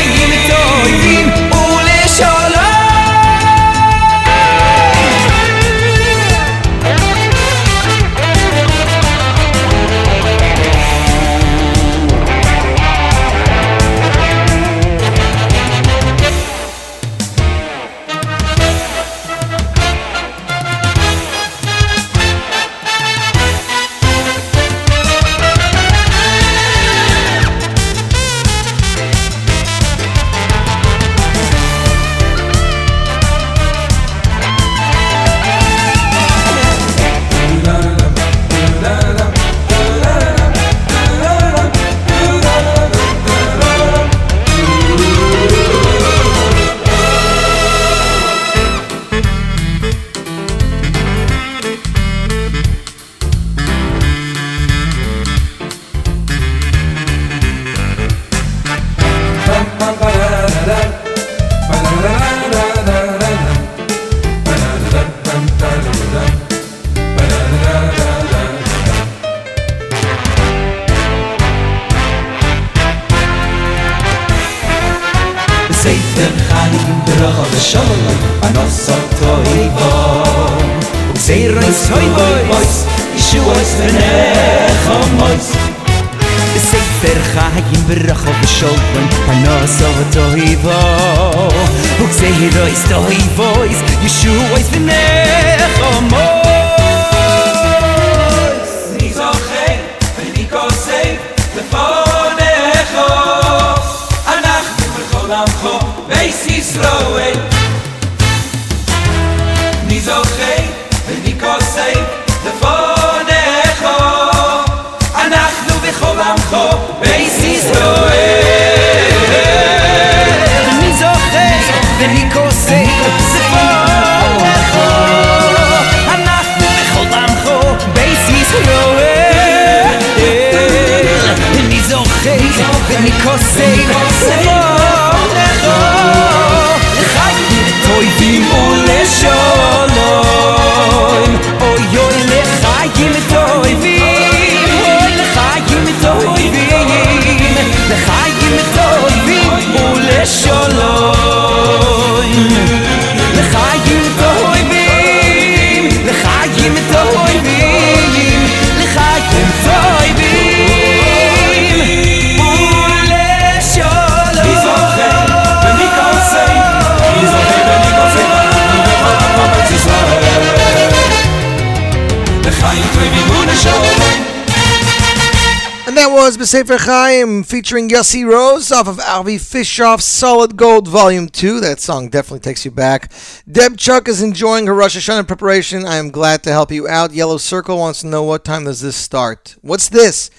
[176.30, 181.58] Was Besefer Chaim featuring Yossi Rose off of Avi Fishoff's Solid Gold Volume 2.
[181.58, 183.10] That song definitely takes you back.
[183.50, 185.84] Deb Chuck is enjoying her Rosh Hashanah preparation.
[185.84, 187.12] I am glad to help you out.
[187.12, 189.56] Yellow Circle wants to know what time does this start?
[189.62, 190.30] What's this?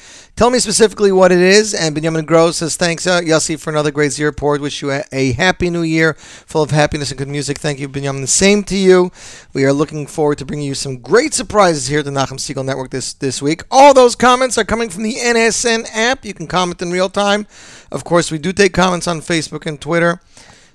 [0.41, 1.75] Tell me specifically what it is.
[1.75, 4.59] And Benjamin Gross says, Thanks, uh, Yossi, for another great Z report.
[4.59, 7.59] Wish you a, a happy new year full of happiness and good music.
[7.59, 8.23] Thank you, Benjamin.
[8.23, 9.11] The same to you.
[9.53, 12.65] We are looking forward to bringing you some great surprises here at the Nachum Segal
[12.65, 13.61] Network this, this week.
[13.69, 16.25] All those comments are coming from the NSN app.
[16.25, 17.45] You can comment in real time.
[17.91, 20.21] Of course, we do take comments on Facebook and Twitter.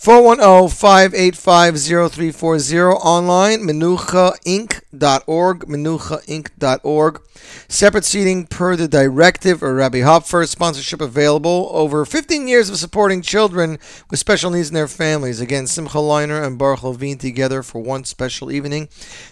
[0.05, 7.21] 410-585-0340 online menuchainc.org menuchainc.org
[7.67, 10.47] separate seating per the directive of Rabbi Hopfer.
[10.47, 11.69] Sponsorship available.
[11.71, 13.79] Over 15 years of supporting children
[14.11, 15.41] with special needs in their families.
[15.41, 18.89] Again Simcha Leiner and Baruch Levine together for one special evening.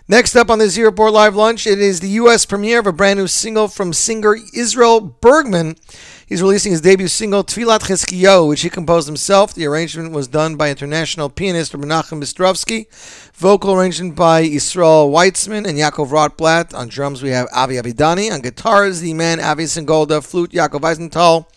[0.08, 2.92] Next up on the Z Report Live Lunch it is the US premiere of a
[2.92, 5.76] brand new single from singer Israel Bergman
[6.26, 9.54] He's releasing his debut single, Tfilat Cheskiyahu, which he composed himself.
[9.54, 12.88] The arrangement was done by international pianist Menachem Bistrovsky.
[13.36, 16.74] Vocal arrangement by Israel Weitzman and Yaakov Rotblatt.
[16.74, 18.32] On drums, we have Avi Abidani.
[18.32, 20.24] On guitars, the man Avi Singolda.
[20.24, 21.50] Flute, Yaakov Eisenthal.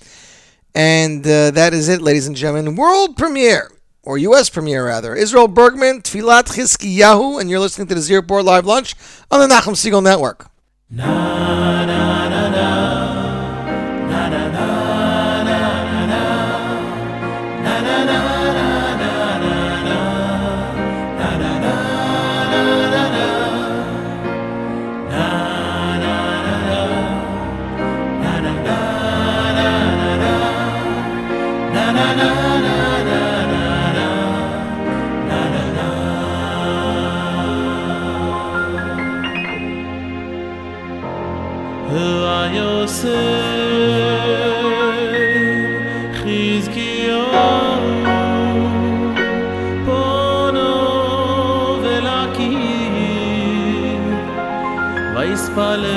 [0.74, 2.74] And uh, that is it, ladies and gentlemen.
[2.74, 3.70] World premiere,
[4.02, 4.50] or U.S.
[4.50, 5.14] premiere, rather.
[5.14, 8.94] Israel Bergman, Tfilat Cheskiyahu, and you're listening to the Z Report Live Lunch
[9.30, 10.50] on the Nachum Segal Network.
[55.56, 55.95] palabras.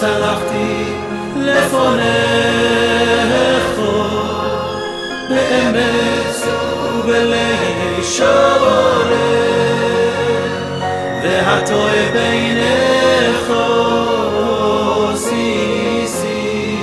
[0.00, 0.84] סלחתי
[1.36, 2.86] לפונך
[5.28, 6.46] באמץ
[7.04, 9.12] ובלב שורר
[11.22, 13.52] והטועה בינך
[15.14, 16.76] סיסי.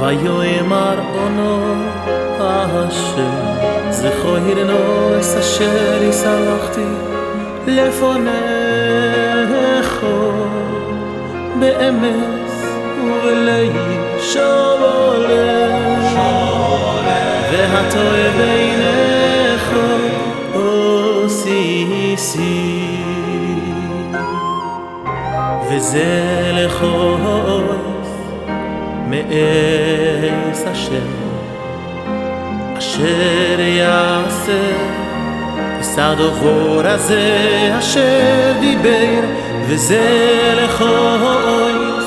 [0.00, 1.74] ויאמר עונו
[2.40, 3.30] השם
[3.90, 6.88] זכו הרנוס אשר יסלחתי
[7.66, 8.57] לפונך
[11.60, 12.64] באמס
[13.04, 13.70] ובלי
[14.20, 15.78] שולם
[17.52, 19.72] והטועה בעיניך
[21.24, 21.78] עושיסי
[25.70, 28.08] וזה לחוס
[29.08, 31.28] מאס השם
[32.78, 34.98] אשר יעשה.
[35.80, 39.20] יסעד עבור הזה אשר דיבר
[39.68, 42.04] וזה לכוייך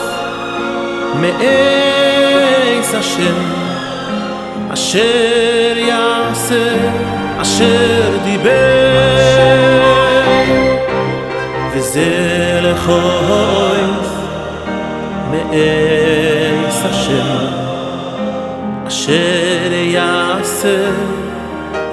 [1.15, 3.35] מעץ השם
[4.73, 6.77] אשר יעשה
[7.41, 8.51] אשר דיבר.
[11.73, 14.11] וזה לכוייך
[15.31, 17.45] מעץ השם
[18.87, 20.89] אשר יעשה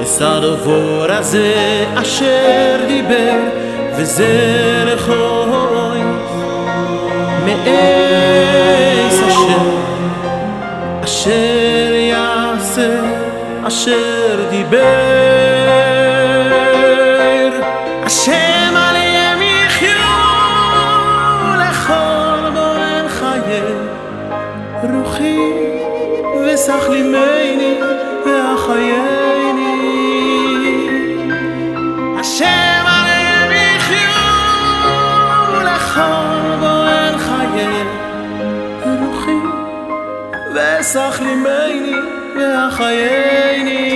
[0.02, 1.54] את הדבור הזה
[1.94, 3.67] אשר דיבר.
[4.00, 6.02] וזר חוי
[7.44, 9.58] מאס אשר
[11.04, 13.00] אשר יעשה
[13.66, 15.27] אשר דיבר.
[40.94, 41.96] سخلي مايني
[42.36, 43.87] يا خييني.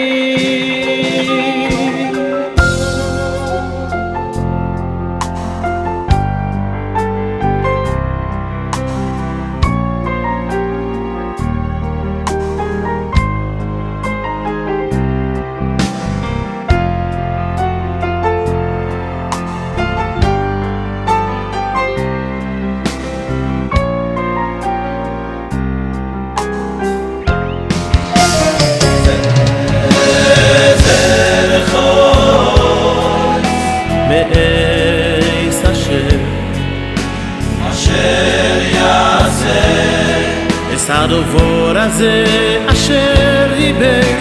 [41.83, 42.25] הזה
[42.67, 44.15] אשר איבד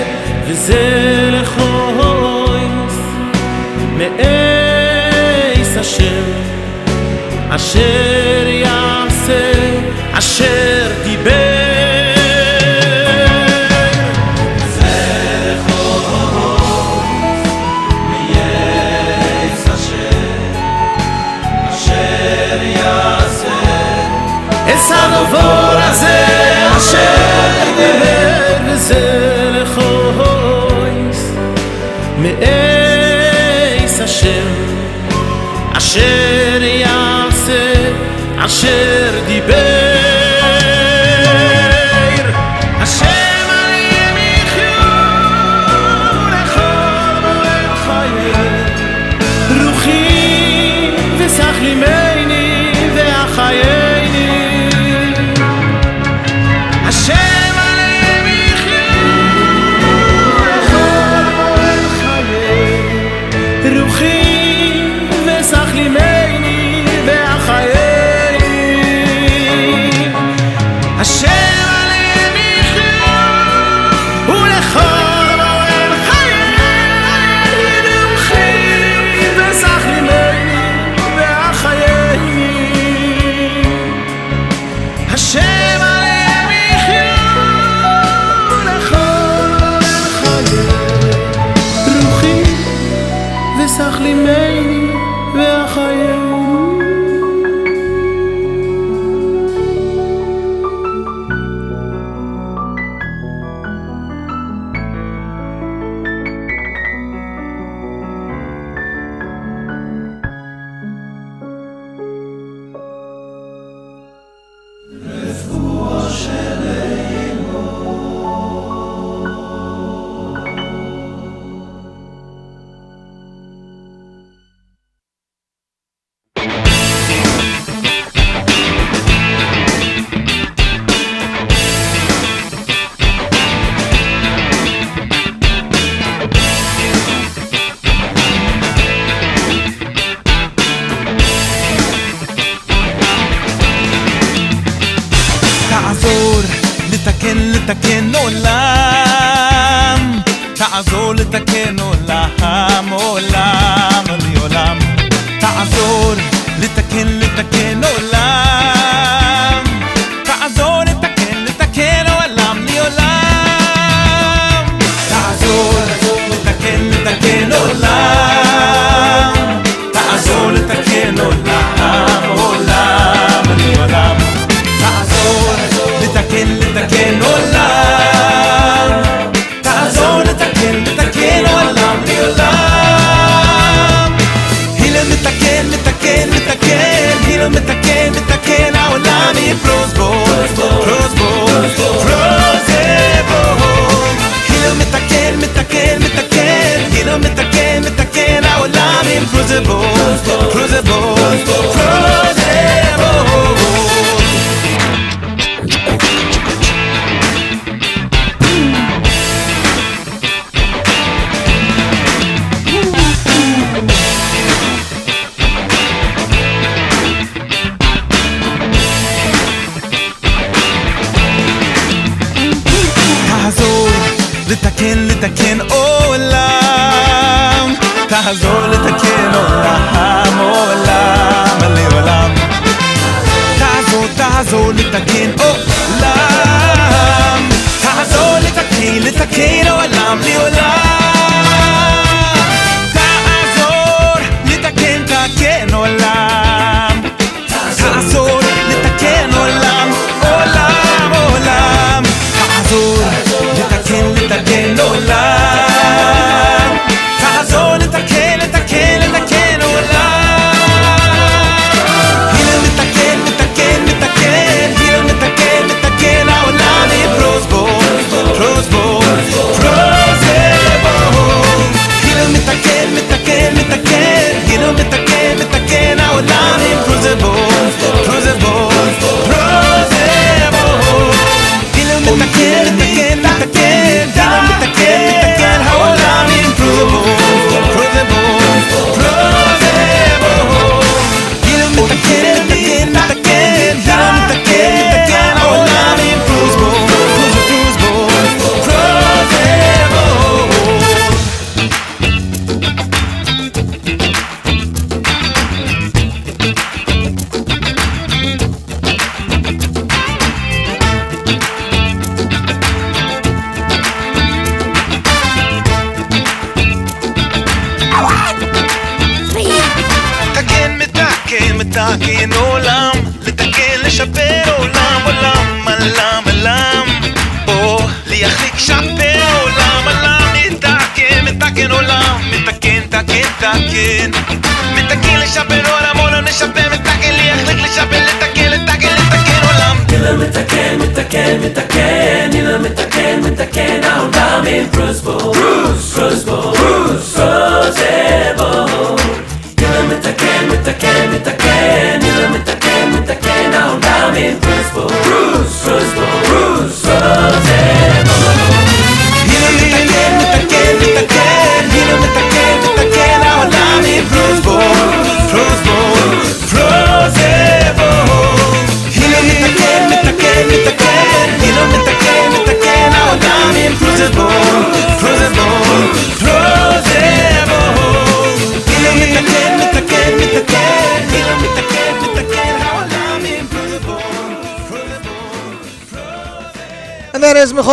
[0.47, 2.97] וזה לחויס
[3.97, 6.23] מאיס אשר
[7.49, 9.51] אשר יעשה
[10.11, 11.10] אשר דיבר
[38.61, 39.80] nascer de bem.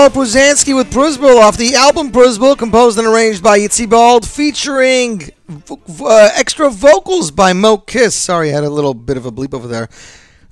[0.09, 5.29] Michoel Pruzansky with Pruzbul off the album Pruzbul, composed and arranged by Yitzi Bald, featuring
[5.71, 8.15] uh, extra vocals by Mo Kiss.
[8.15, 9.89] Sorry, I had a little bit of a bleep over there.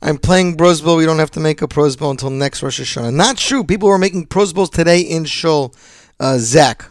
[0.02, 0.98] I'm playing Prozbul.
[0.98, 3.14] We don't have to make a Prozbul until next Rosh Hashanah.
[3.14, 3.64] Not true.
[3.64, 5.74] People were making Prozbuls today in Shul.
[6.20, 6.90] Uh, Zach.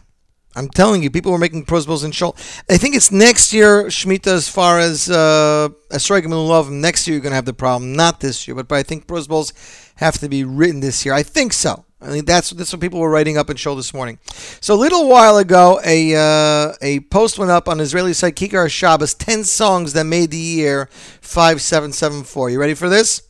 [0.55, 2.35] I'm telling you, people were making Prozbuls in Shul.
[2.69, 6.71] I think it's next year, Shemitah, as far as uh, Esrei Love.
[6.71, 7.93] Next year, you're going to have the problem.
[7.93, 8.55] Not this year.
[8.55, 9.53] But, but I think Prozbuls
[9.97, 11.13] have to be written this year.
[11.13, 11.85] I think so.
[12.05, 14.19] I think that's that's what people were writing up in show this morning.
[14.61, 18.69] So a little while ago, a uh, a post went up on Israeli site Kikar
[18.69, 20.87] Shabbos, ten songs that made the year
[21.19, 22.51] five seven seven four.
[22.51, 23.23] You ready for this?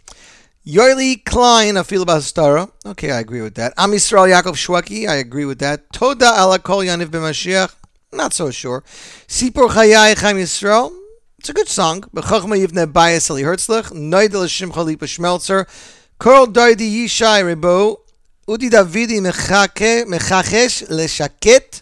[0.68, 2.70] Yoeli Klein, Afil Bastara.
[2.86, 3.74] Okay, I agree with that.
[3.78, 5.94] Am Yisrael Yaakov Shwekey, I agree with that.
[5.94, 7.74] Toda ala kol Yaniv b'Mashiach,
[8.12, 8.82] not so sure.
[9.28, 10.92] Sipur Chayai Chaim Yisrael,
[11.38, 12.02] it's a good song.
[12.02, 15.66] B'chachma Yivne Bayas Ali Herzlich, Noidel Shimcha Lipa Schmelzer,
[16.20, 18.00] Korl Doidi Yishai Rebo,
[18.48, 21.82] Mechake, Mechachesh Leshaket,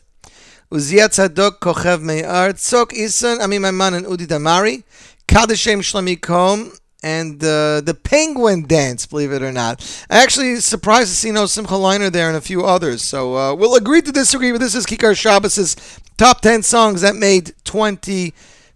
[0.71, 4.83] Uzia Tzadok Kochev Me'ar, Tzok Isan, Ami Maiman and Udi Damari,
[5.27, 6.71] Kadeshem Shlomi Kom,
[7.03, 9.83] and uh, the Penguin Dance, believe it or not.
[10.09, 13.01] I Actually, surprised to see no Simcha Leiner there and a few others.
[13.01, 17.17] So uh, we'll agree to disagree, but this is Kikar Shabbos' top 10 songs that
[17.17, 17.53] made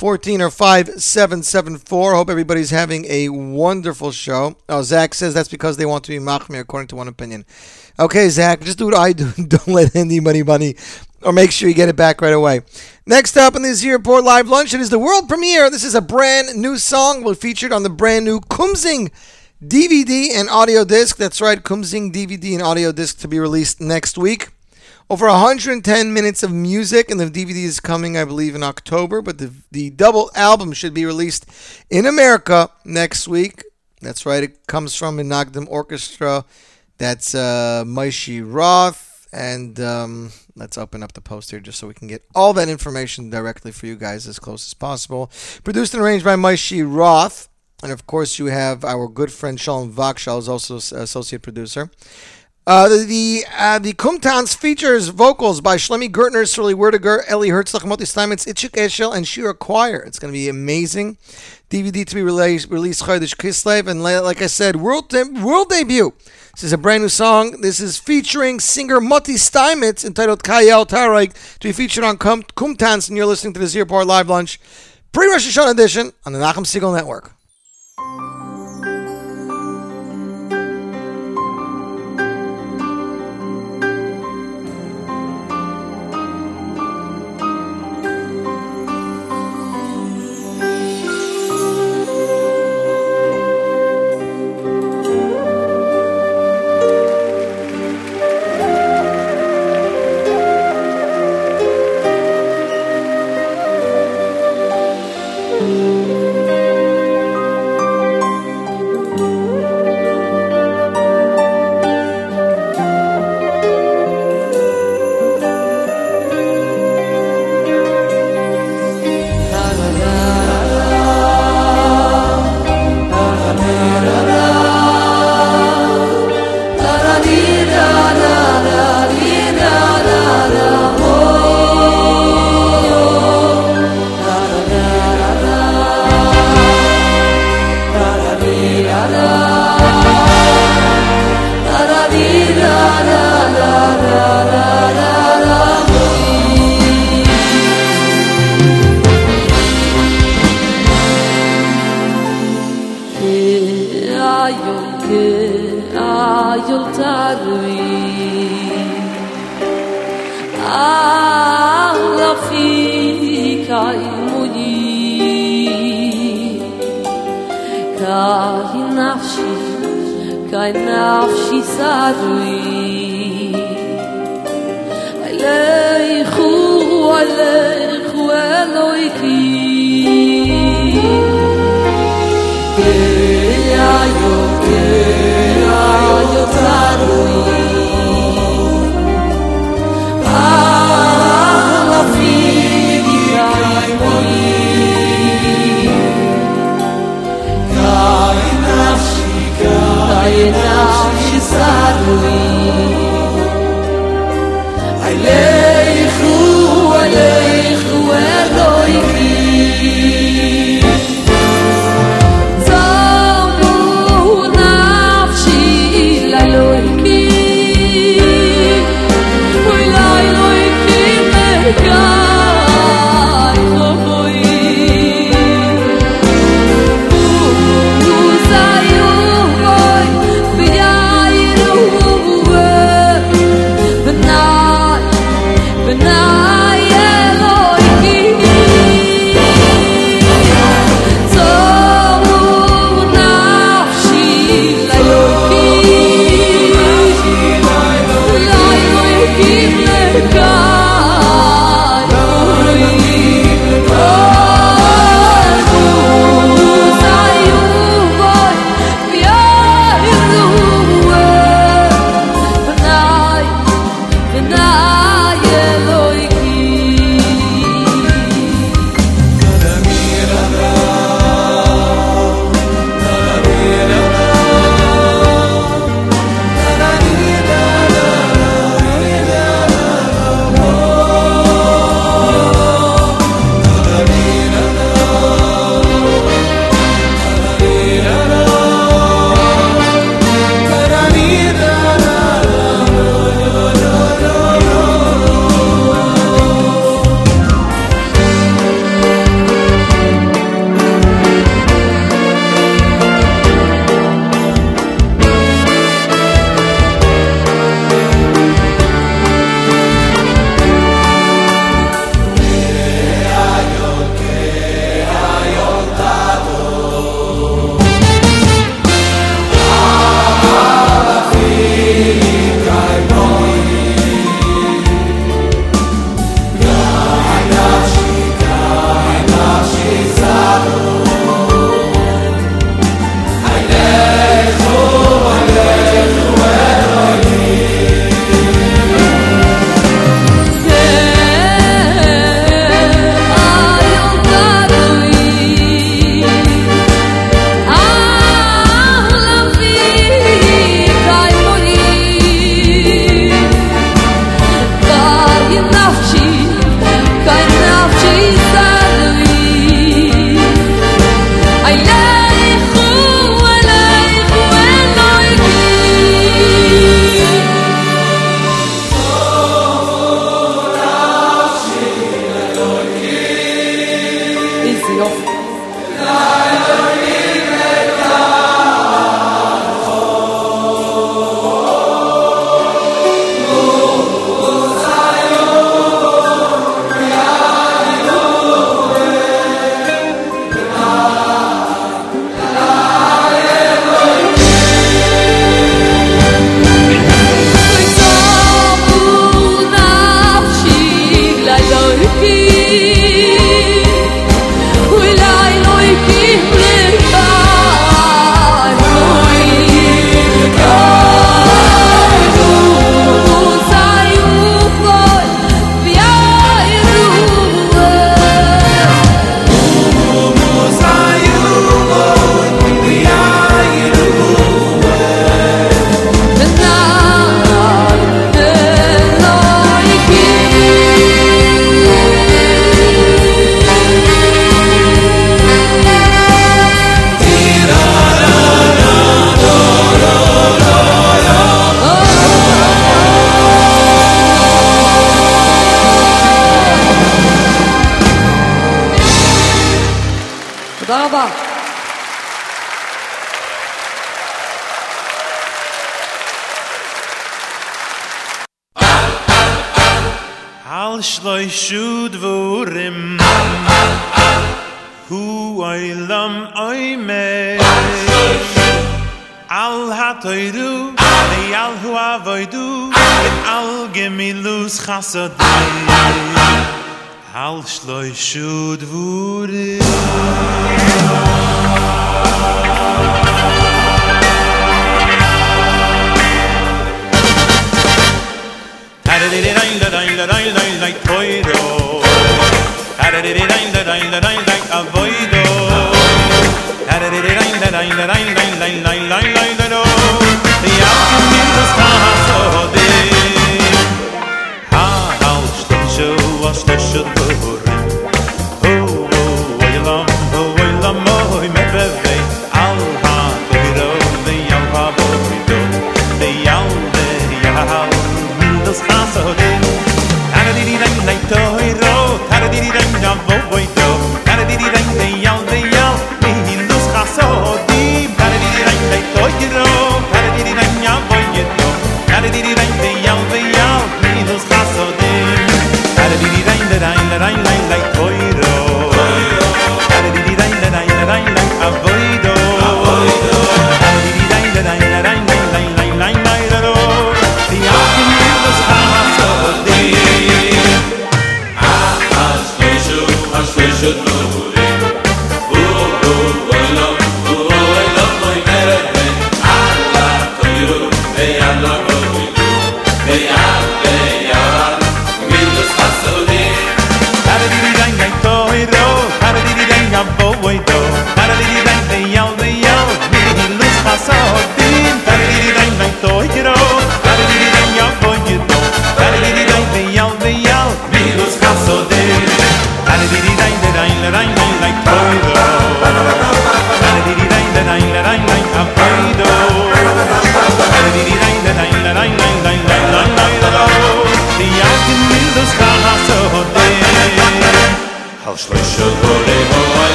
[0.00, 2.14] 2014 or 5774.
[2.14, 4.56] Hope everybody's having a wonderful show.
[4.66, 7.44] Oh, Zach says that's because they want to be Machmir, according to one opinion.
[7.98, 9.30] Okay, Zach, just do what I do.
[9.46, 10.76] Don't let anybody money
[11.22, 12.62] or make sure you get it back right away.
[13.04, 15.68] Next up in this Report Live Lunch, it is the world premiere.
[15.68, 17.22] This is a brand new song.
[17.22, 19.10] Will featured on the brand new Kumsing
[19.62, 21.18] DVD and audio disc.
[21.18, 24.48] That's right, Kumsing DVD and audio disc to be released next week.
[25.10, 29.20] Over 110 minutes of music, and the DVD is coming, I believe, in October.
[29.20, 31.46] But the the double album should be released
[31.90, 33.64] in America next week.
[34.00, 34.44] That's right.
[34.44, 36.44] It comes from Inagdam Orchestra.
[36.98, 39.26] That's uh, Maishi Roth.
[39.32, 42.68] And um, let's open up the post here just so we can get all that
[42.68, 45.28] information directly for you guys as close as possible.
[45.64, 47.48] Produced and arranged by Maishi Roth.
[47.82, 51.90] And of course, you have our good friend Sean Vakshal, is also associate producer.
[52.66, 57.86] Uh, the the, uh, the Kumtans features vocals by Shloime Gertner, Srully Werdiger, Eli Herzog,
[57.86, 60.00] Moti Steinmetz, Itchik Eshel, and Shira Choir.
[60.00, 61.16] It's going to be amazing.
[61.70, 66.12] DVD to be released released Chodesh Kislev, and like I said, world de- world debut.
[66.54, 67.62] This is a brand new song.
[67.62, 73.08] This is featuring singer Moti Steinmetz entitled Kayel Tarek to be featured on Kum- Kumtans,
[73.08, 74.60] and you're listening to the Z Report Live Lunch
[75.12, 77.32] pre Rosh Hashanah edition on the Nachum Segal Network.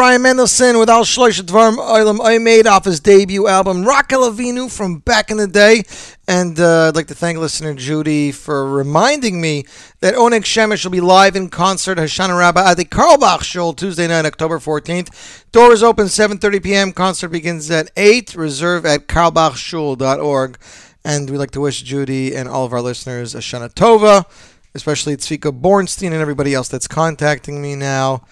[0.00, 4.74] Ephraim Mendelssohn with Al Shlosh Dvarm Oilam I made off his debut album Raquel Avinu
[4.74, 5.82] from back in the day.
[6.26, 9.66] And uh, I'd like to thank listener Judy for reminding me
[10.00, 14.06] that Onik Shemesh will be live in concert Hoshanah Rabbah at the Carlebach Shul Tuesday
[14.08, 15.44] night, October 14th.
[15.52, 16.92] Doors open 7.30 p.m.
[16.92, 18.34] Concert begins at 8.
[18.36, 20.58] Reserve at carlebachshul.org.
[21.04, 24.24] And we'd like to wish Judy and all of our listeners a Shana Tova,
[24.74, 28.22] especially Tzvika Bornstein and everybody else that's contacting me now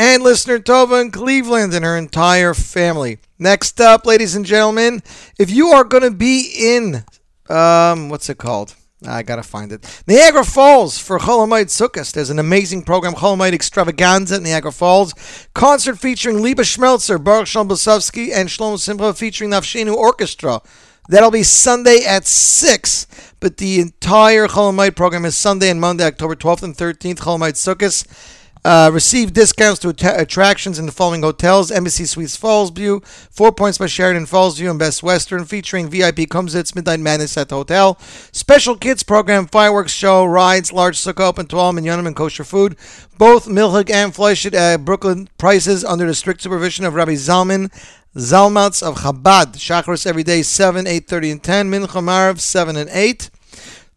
[0.00, 3.18] and listener Tova in Cleveland and her entire family.
[3.38, 5.02] Next up, ladies and gentlemen,
[5.38, 7.04] if you are going to be in,
[7.50, 8.74] um, what's it called?
[9.06, 10.02] I gotta find it.
[10.06, 12.12] Niagara Falls for Chol Hamoed Sukkot.
[12.12, 15.14] There's an amazing program, Chol Hamoed Extravaganza at Niagara Falls.
[15.54, 20.60] Concert featuring Lipa Schmelzer, Baruch Shalom Bosovsky, and Shlomo Simcha featuring Nafshinu Orchestra.
[21.08, 23.06] That'll be Sunday at 6,
[23.40, 27.38] but the entire Chol Hamoed program is Sunday and Monday, October 12th and 13th, Chol
[27.38, 28.38] Hamoed Sukkot.
[28.62, 33.78] Uh, receive discounts to att- attractions in the following hotels: Embassy Suites Fallsview, Four Points
[33.78, 37.98] by Sheraton Fallsview, and Best Western, featuring VIP Kumsitz Midnight Madness at the hotel.
[38.32, 42.76] Special kids program, fireworks show, rides, large sukkah open to all minyanim and kosher food.
[43.16, 47.70] Both Milhig and Fleischit at Brooklyn prices under the strict supervision of Rabbi Zalman.
[48.16, 51.70] Zalmatz of Chabad, Shacharis every day, 7, 8.30, and 10.
[51.70, 53.30] Mincha Marav, 7 and 8.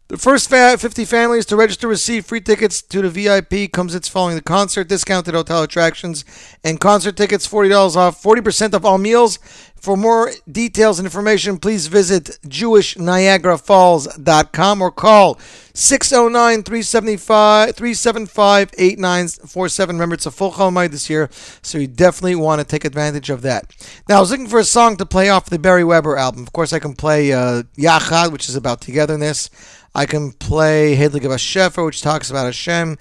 [0.08, 4.42] The first 50 families to register receive free tickets to the VIP Kumsitz following the
[4.42, 6.26] concert, discounted hotel attractions,
[6.62, 9.38] and concert tickets $40 off, 40% of all meals.
[9.76, 15.40] For more details and information, please visit jewishniagarafalls.com or call
[15.74, 19.96] 609 375 375 8947.
[19.96, 21.30] Remember, it's a full Chalmai this year,
[21.62, 23.74] so you definitely want to take advantage of that.
[24.08, 26.42] Now, I was looking for a song to play off the Barry Weber album.
[26.42, 29.48] Of course, I can play uh, Yachad, which is about togetherness.
[29.94, 32.96] I can play Hedlig of which talks about Hashem.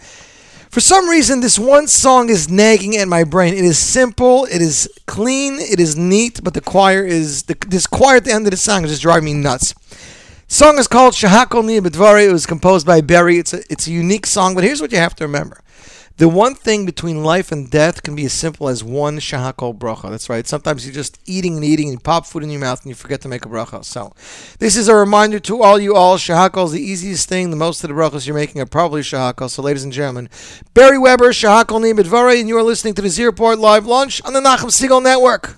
[0.70, 3.53] For some reason, this one song is nagging at my brain.
[3.53, 7.88] It is simple, it is clean, it is neat, but the choir is the, this
[7.88, 9.76] choir at the end of the song is just driving me nuts.
[10.48, 11.78] Song is called Shahakol Ni.
[11.78, 13.40] It was composed by Barry.
[13.40, 15.62] It's a it's a unique song, but here's what you have to remember:
[16.18, 20.11] the one thing between life and death can be as simple as one Shahakol bracha.
[20.11, 20.45] That's right.
[20.48, 22.95] Sometimes you're just eating and eating, and you pop food in your mouth, and you
[22.95, 23.84] forget to make a bracha.
[23.84, 24.14] So,
[24.60, 27.49] this is a reminder to all you all: Shahakol is the easiest thing.
[27.49, 29.49] The most of the brachas you're making are probably Shahakol.
[29.49, 30.30] So, ladies and gentlemen,
[30.73, 34.22] Barry Weber, Shahakol Ni B'Dvari, and you are listening to the Z Report live lunch
[34.23, 35.57] on the Nachum Segal Network.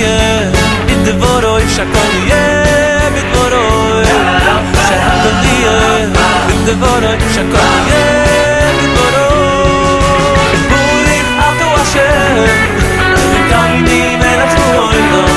[0.00, 0.16] ye
[0.86, 2.44] mit de voroyshakoy ye
[3.14, 4.06] mit koroy
[4.88, 5.76] shakh toniye
[6.48, 8.04] mit de voroyshakoy ye
[8.78, 12.10] mit koroy poder auto ashe
[13.32, 15.32] le kam di bena shoy ton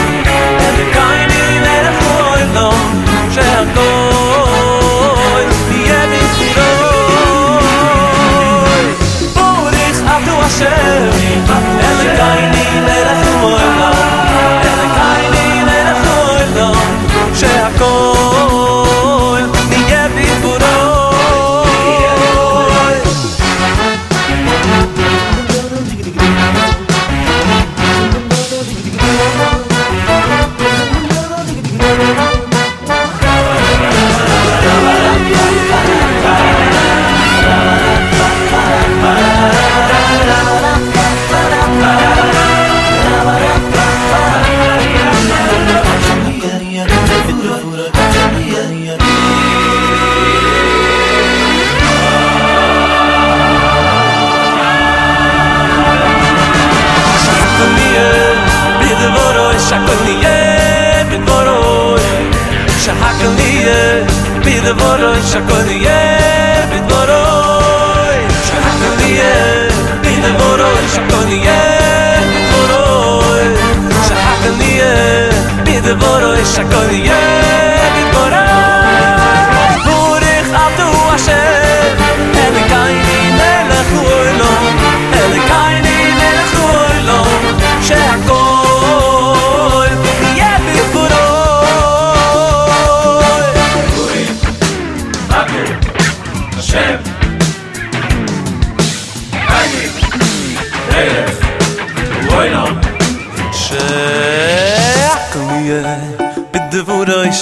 [0.60, 2.80] ta de kayni le na shoy ton
[3.36, 3.78] shakh
[5.90, 6.00] ye
[10.48, 10.72] ashe
[64.52, 66.02] mir de vor uns schon je
[66.72, 68.80] mit vor euch schon hat
[74.60, 77.51] die in der vor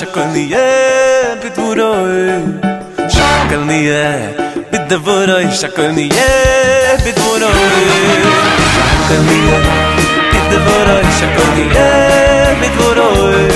[0.09, 2.41] شكلنيه بدوراي
[3.09, 4.31] شكلنيه
[4.73, 6.29] بدوراي شكلنيه
[7.05, 7.83] بدوراي
[11.19, 11.89] شكلنيه
[12.61, 13.47] بدوراي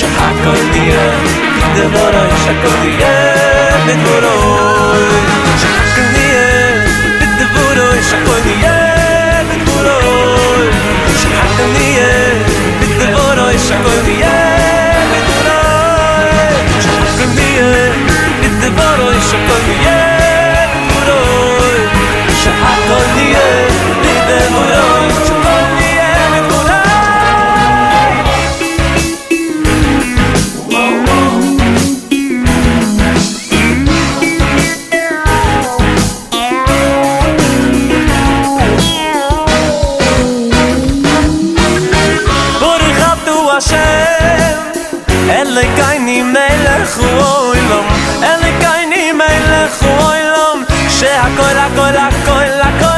[0.00, 1.12] شكلنيه
[1.86, 3.16] بدوراي شكلنيه
[3.96, 4.82] بدوراي
[7.20, 8.02] بدوراي
[9.50, 9.98] بدوراي
[12.80, 14.43] بدوراي بدوراي
[19.34, 19.83] 分与
[51.54, 52.93] cola, cola, cola, cola.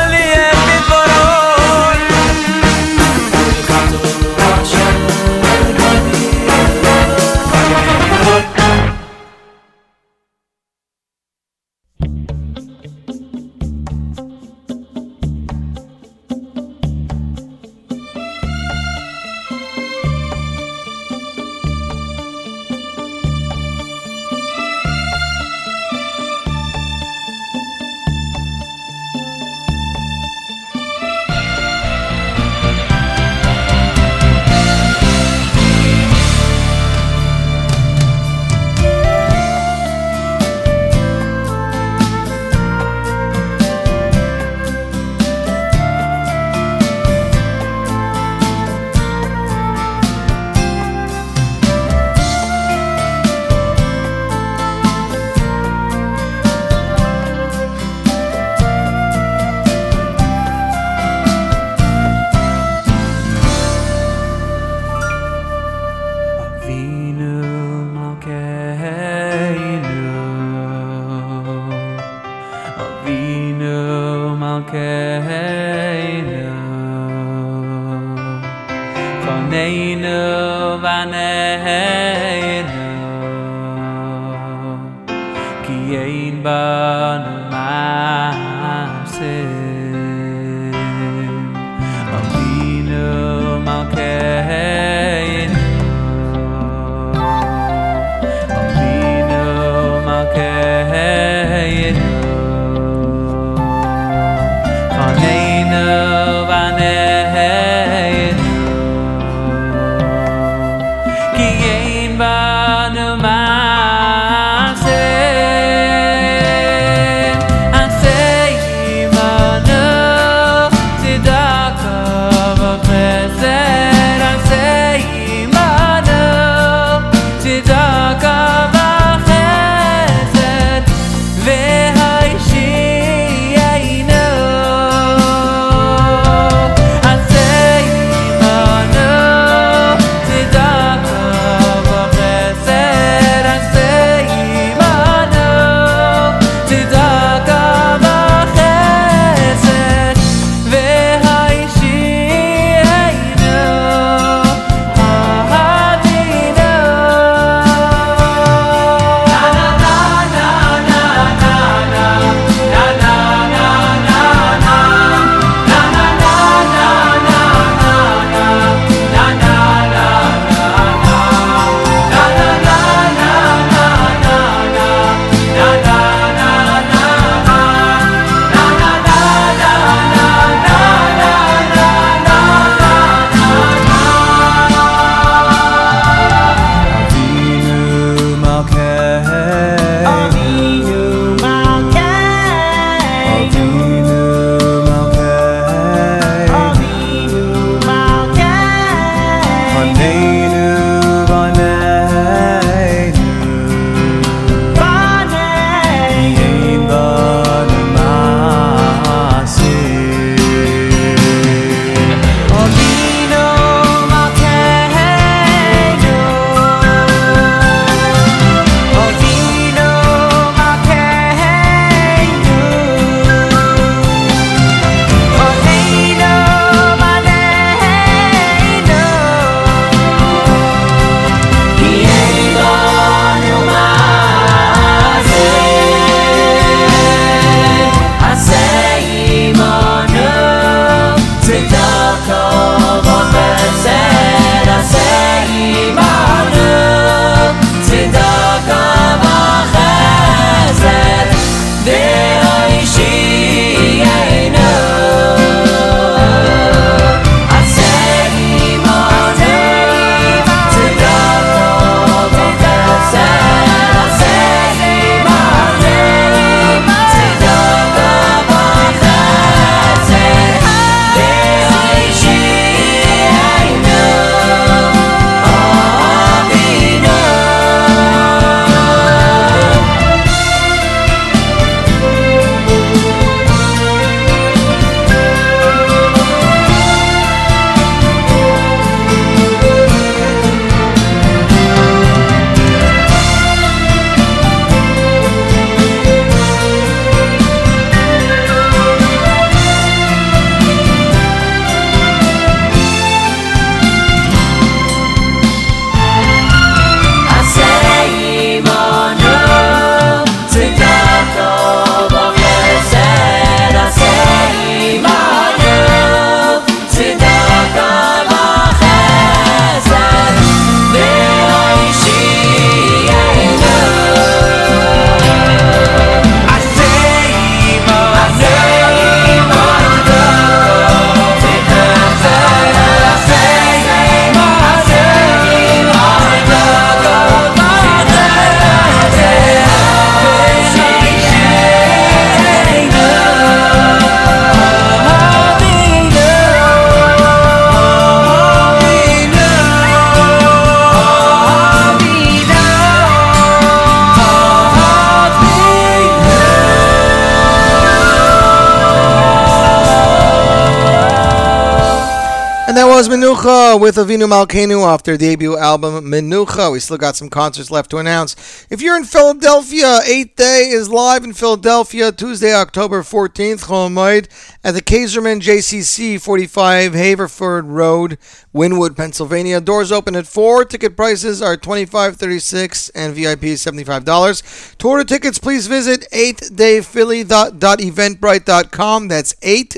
[362.97, 366.73] Was Menucha with Avinu Malkenu off their debut album Menucha.
[366.73, 368.67] We still got some concerts left to announce.
[368.71, 374.29] If you're in Philadelphia, Eighth Day is live in Philadelphia Tuesday, October 14th, Chol Hamoed,
[374.65, 378.17] at the Kaiserman JCC 45 Haverford Road,
[378.55, 379.61] Wynnewood, Pennsylvania.
[379.61, 380.65] Doors open at 4.
[380.65, 384.79] Ticket prices are $25, $36, and VIP is $75.
[384.79, 389.09] To order tickets, please visit 8dayphilly.eventbrite.com.
[389.09, 389.77] That's 8th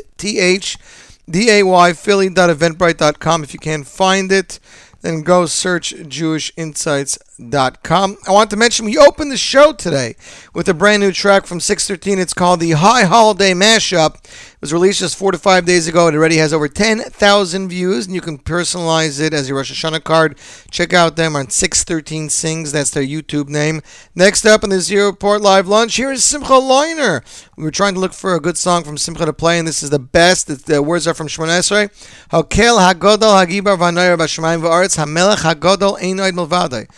[1.30, 3.42] D-A-Y, philly.eventbrite.com.
[3.42, 4.58] If you can't find it,
[5.02, 5.94] then go search
[7.38, 8.16] jewishinsights.com.
[8.26, 10.16] I want to mention we opened the show today
[10.54, 12.18] with a brand new track from 613.
[12.18, 14.16] It's called the High Holiday Mashup.
[14.16, 16.08] It was released just four to five days ago.
[16.08, 20.02] It already has over 10,000 views, and you can personalize it as your Rosh Hashanah
[20.02, 20.36] card.
[20.70, 22.72] Check out them on 613 Sings.
[22.72, 23.82] That's their YouTube name.
[24.14, 27.22] Next up in the Z Report Live Lunch, here is Simcha Leiner.
[27.56, 29.82] We were trying to look for a good song from Simcha to play, and this
[29.82, 30.66] is the best.
[30.66, 31.88] The words are from Shemon Esrei.
[32.30, 36.88] Hakel hagodol hagibar v'anoyer b'shemayim v'aretz hamelech hagodol einoid milvadei.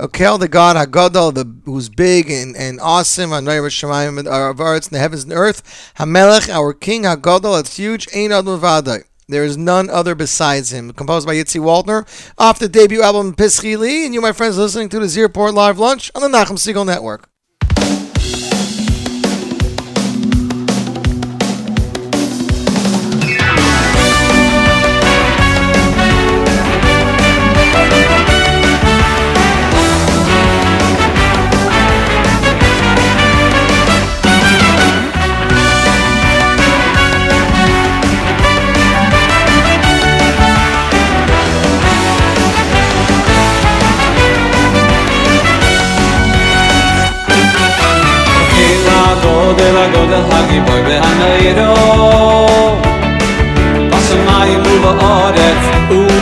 [0.00, 4.94] Okel, the God, Hagadol, the who's big and, and awesome, Anoyer Shemayim of arts in
[4.94, 5.92] the heavens and earth.
[5.98, 8.08] Hamelech, our King, Hagadol, it's huge.
[8.14, 9.04] Ein Ad Milvadai.
[9.28, 10.92] There is none other besides him.
[10.92, 12.06] Composed by Yitzi Waldner
[12.38, 14.06] off the debut album Pischi Li.
[14.06, 16.86] And you, my friends, listening to the Z Report Live Lunch on the Nachum Segal
[16.86, 17.29] Network.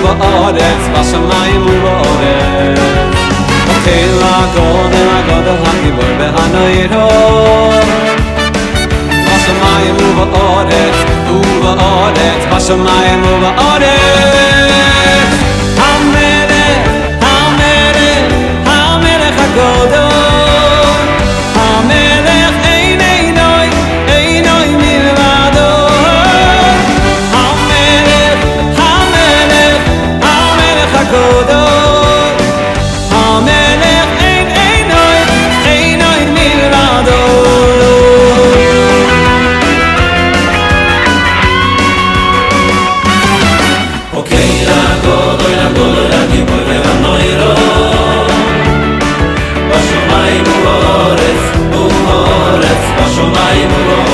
[0.07, 2.79] ובאורץ בשמיים ובאורץ
[3.69, 7.71] אוקיל הגודל הגודל הגיבוי והנעירו
[9.09, 10.95] בשמיים ובאורץ
[11.29, 13.93] ובאורץ בשמיים ובאורץ
[15.77, 16.87] המלך
[17.21, 18.23] המלך
[18.65, 20.06] המלך הגודל
[53.48, 54.07] time alone.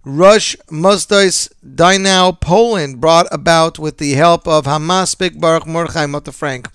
[0.03, 6.68] Rush Musdais Dinau, Poland, brought about with the help of Hamas Big Baruch Mordechai Frank.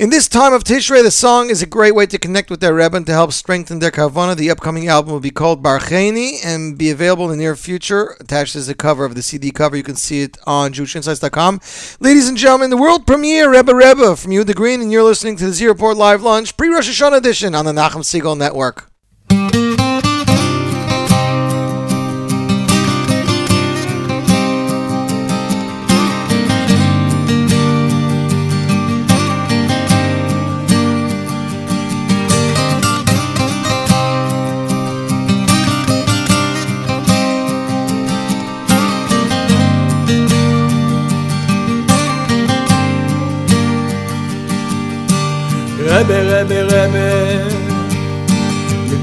[0.00, 2.72] In this time of Tishrei, the song is a great way to connect with their
[2.72, 4.34] Rebbe and to help strengthen their kavana.
[4.34, 8.16] The upcoming album will be called Barcheni and be available in the near future.
[8.18, 9.76] Attached is the cover of the CD cover.
[9.76, 11.60] You can see it on JewishInsights.com.
[12.00, 15.44] Ladies and gentlemen, the world premiere Rebbe Rebbe from Yehuda Green, and you're listening to
[15.44, 18.89] the Z Report Live Lunch pre Rosh Hashanah edition on the Nachum Segal Network.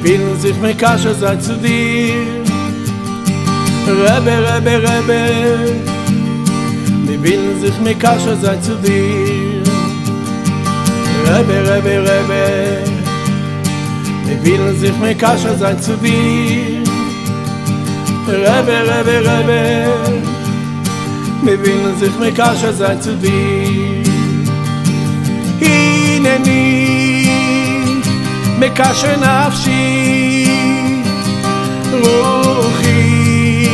[0.07, 2.13] Willen sich mit Kasche sein zu dir
[3.85, 5.19] Rebbe, Rebbe, Rebbe
[7.07, 9.63] Wir willen sich mit Kasche sein zu dir
[11.27, 12.43] Rebbe, Rebbe, Rebbe
[14.25, 16.84] Wir willen sich mit Kasche sein zu dir
[18.29, 19.61] Rebbe, Rebbe, Rebbe
[21.43, 24.07] Wir willen sich mit Kasche sein zu dir
[25.59, 27.06] הנני
[28.59, 30.45] מקשר נפשי
[31.91, 33.67] רוחי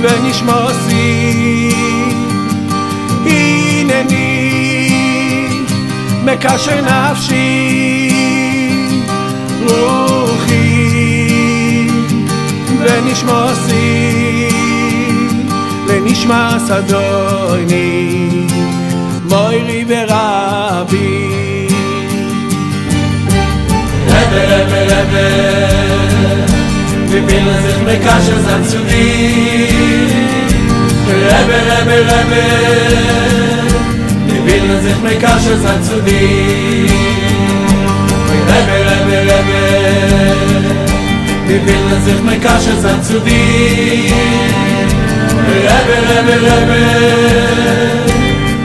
[0.00, 0.52] ונשמע
[0.86, 1.72] הנני
[3.26, 4.02] הנה
[6.24, 8.10] מקשר נפשי
[9.66, 10.92] רוחי
[12.80, 14.48] ונשמע עושי
[15.86, 18.18] ונשמע סדויני
[19.28, 21.21] מוירי ורבי.
[24.32, 25.24] Dir Rebbe, Rebbe,
[25.92, 26.22] Rebbe
[34.32, 36.88] Wir willen sich mit Kasche sein zu dir?
[38.48, 39.62] Rebbe, Rebbe, Rebbe.
[41.50, 44.12] Wir willen sich mit Kasche sein zu dir?
[45.68, 46.80] Rebbe, Rebbe, Rebbe.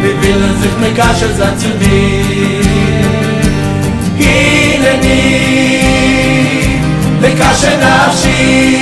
[0.02, 2.68] Wir willen sich mit Kasche sein zu dir?
[4.18, 5.47] Hineni
[7.22, 7.30] De
[7.82, 8.78] נפשי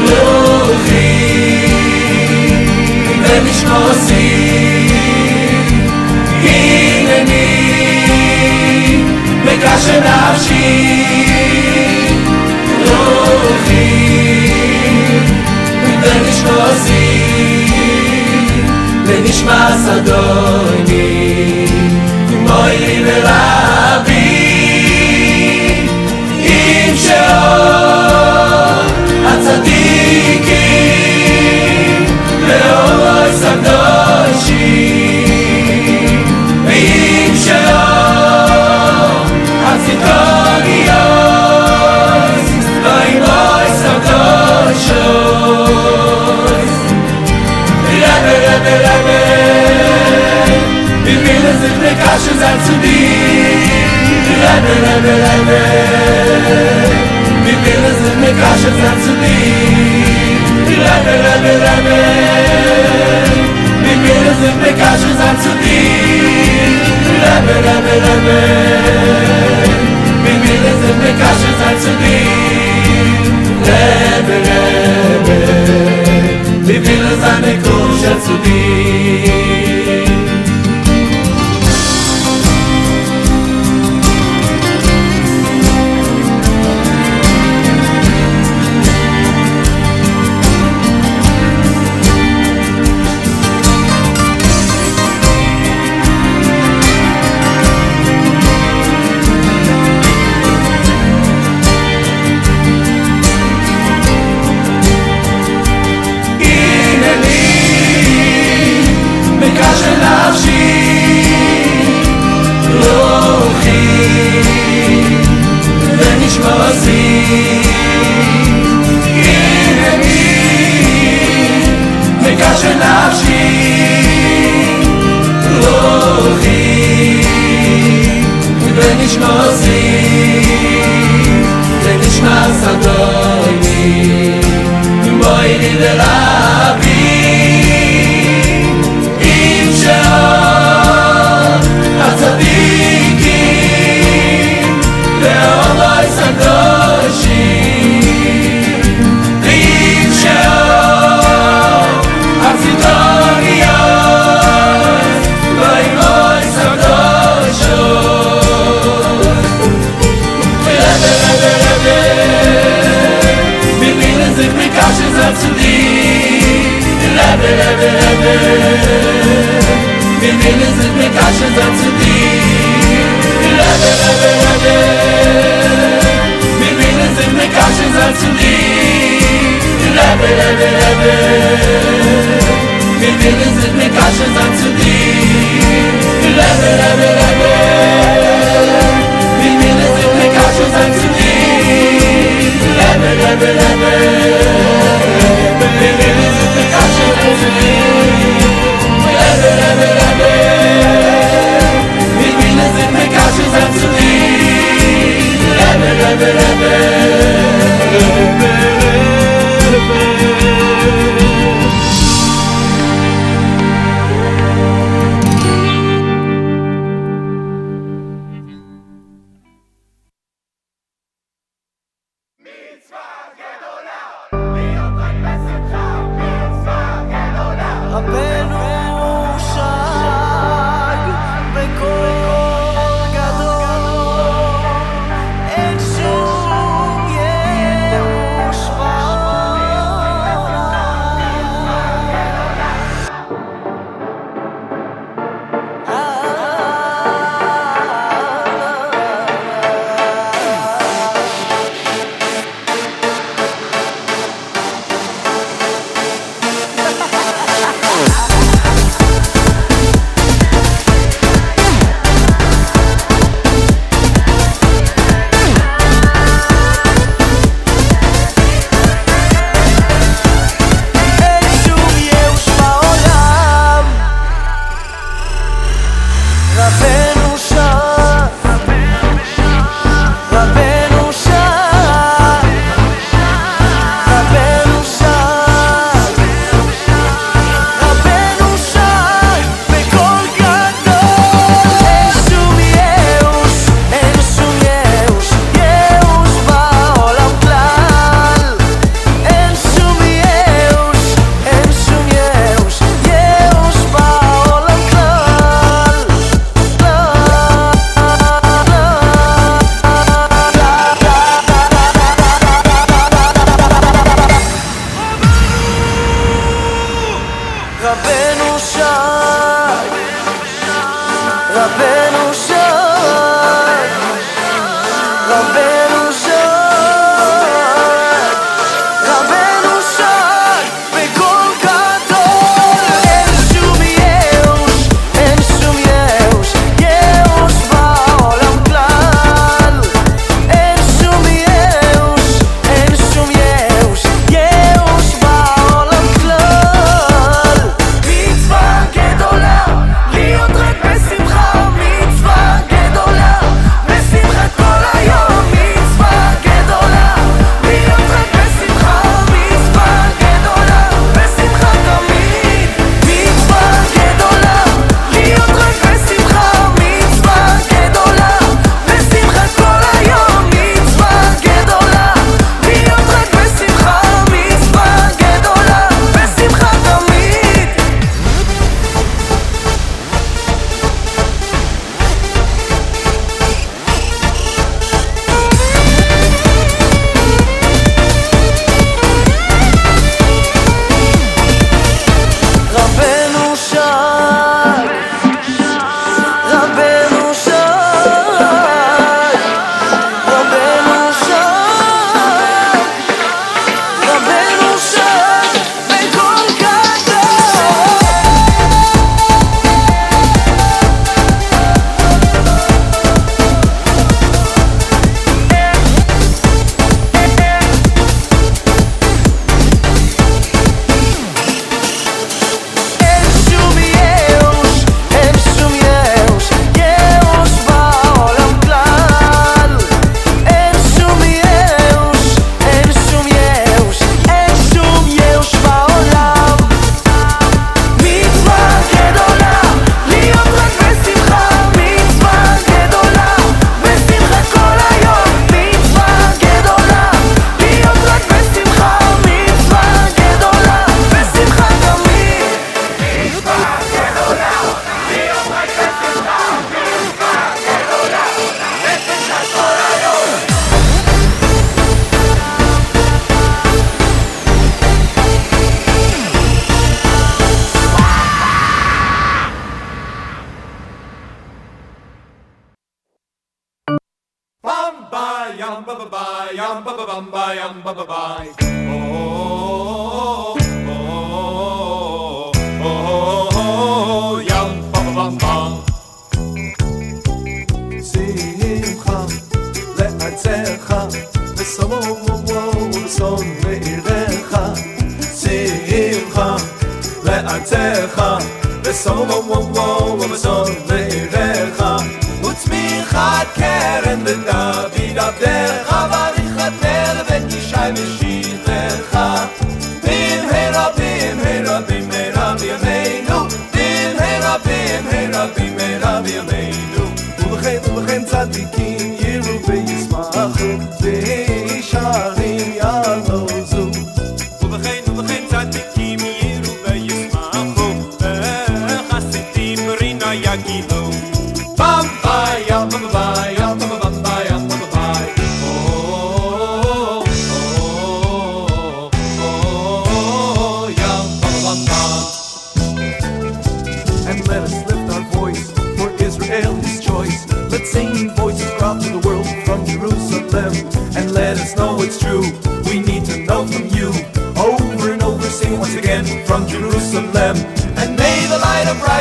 [0.00, 1.66] רוחי
[3.22, 4.88] ונשמוסי
[6.44, 7.62] הנני
[9.44, 9.86] wenn ich
[12.88, 13.92] רוחי
[16.02, 17.22] ונשמוסי
[19.06, 20.82] ונשמע סדוני
[22.82, 23.91] nee de kashn
[51.12, 53.60] Die Bille sind der Kasche, sei zu dir.
[54.42, 55.60] Rebbe, Rebbe, Rebbe.
[57.44, 59.60] Die Bille sind der Kasche, sei zu dir.
[60.86, 61.98] Rebbe, Rebbe, Rebbe.
[63.84, 66.00] Die Bille sind der Kasche, sei zu dir.
[67.24, 69.41] Rebbe, Rebbe, Rebbe.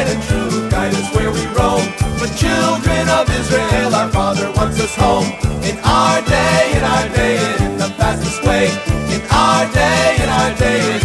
[0.01, 1.85] Light and true guide us where we roam.
[2.17, 5.25] For children of Israel, our Father wants us home.
[5.63, 8.65] In our day, in our day, in the fastest way.
[9.13, 11.00] In our day, in our day,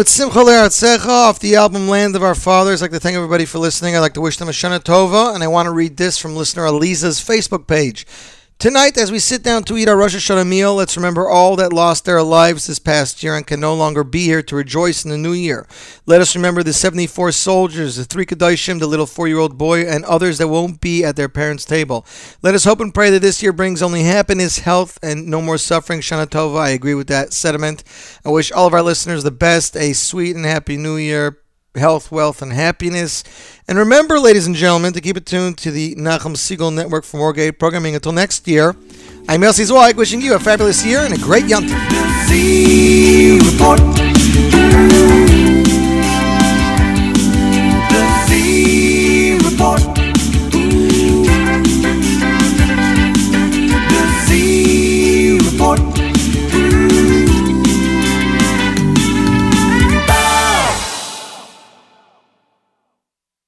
[0.00, 2.80] with Simcha Le'artzecha off the album Land of Our Fathers.
[2.80, 3.94] I'd like to thank everybody for listening.
[3.94, 6.34] I'd like to wish them a Shana Tova, and I want to read this from
[6.34, 8.06] listener Aliza's Facebook page.
[8.58, 11.74] Tonight, as we sit down to eat our Rosh Hashanah meal, let's remember all that
[11.74, 15.10] lost their lives this past year and can no longer be here to rejoice in
[15.10, 15.66] the new year.
[16.10, 20.38] Let us remember the 74 soldiers, the three Kedoshim, the little four-year-old boy, and others
[20.38, 22.04] that won't be at their parents' table.
[22.42, 25.56] Let us hope and pray that this year brings only happiness, health, and no more
[25.56, 26.00] suffering.
[26.00, 27.84] Shana Tova, I agree with that sentiment.
[28.24, 31.38] I wish all of our listeners the best, a sweet and happy new year
[31.76, 33.22] health, wealth, and happiness.
[33.68, 37.18] And remember, ladies and gentlemen, to keep it tuned to the Nachum Segal Network for
[37.18, 38.74] more great programming until next year.
[39.28, 41.78] I'm Elsie Zweig, wishing you a fabulous year and a great Yom Tov.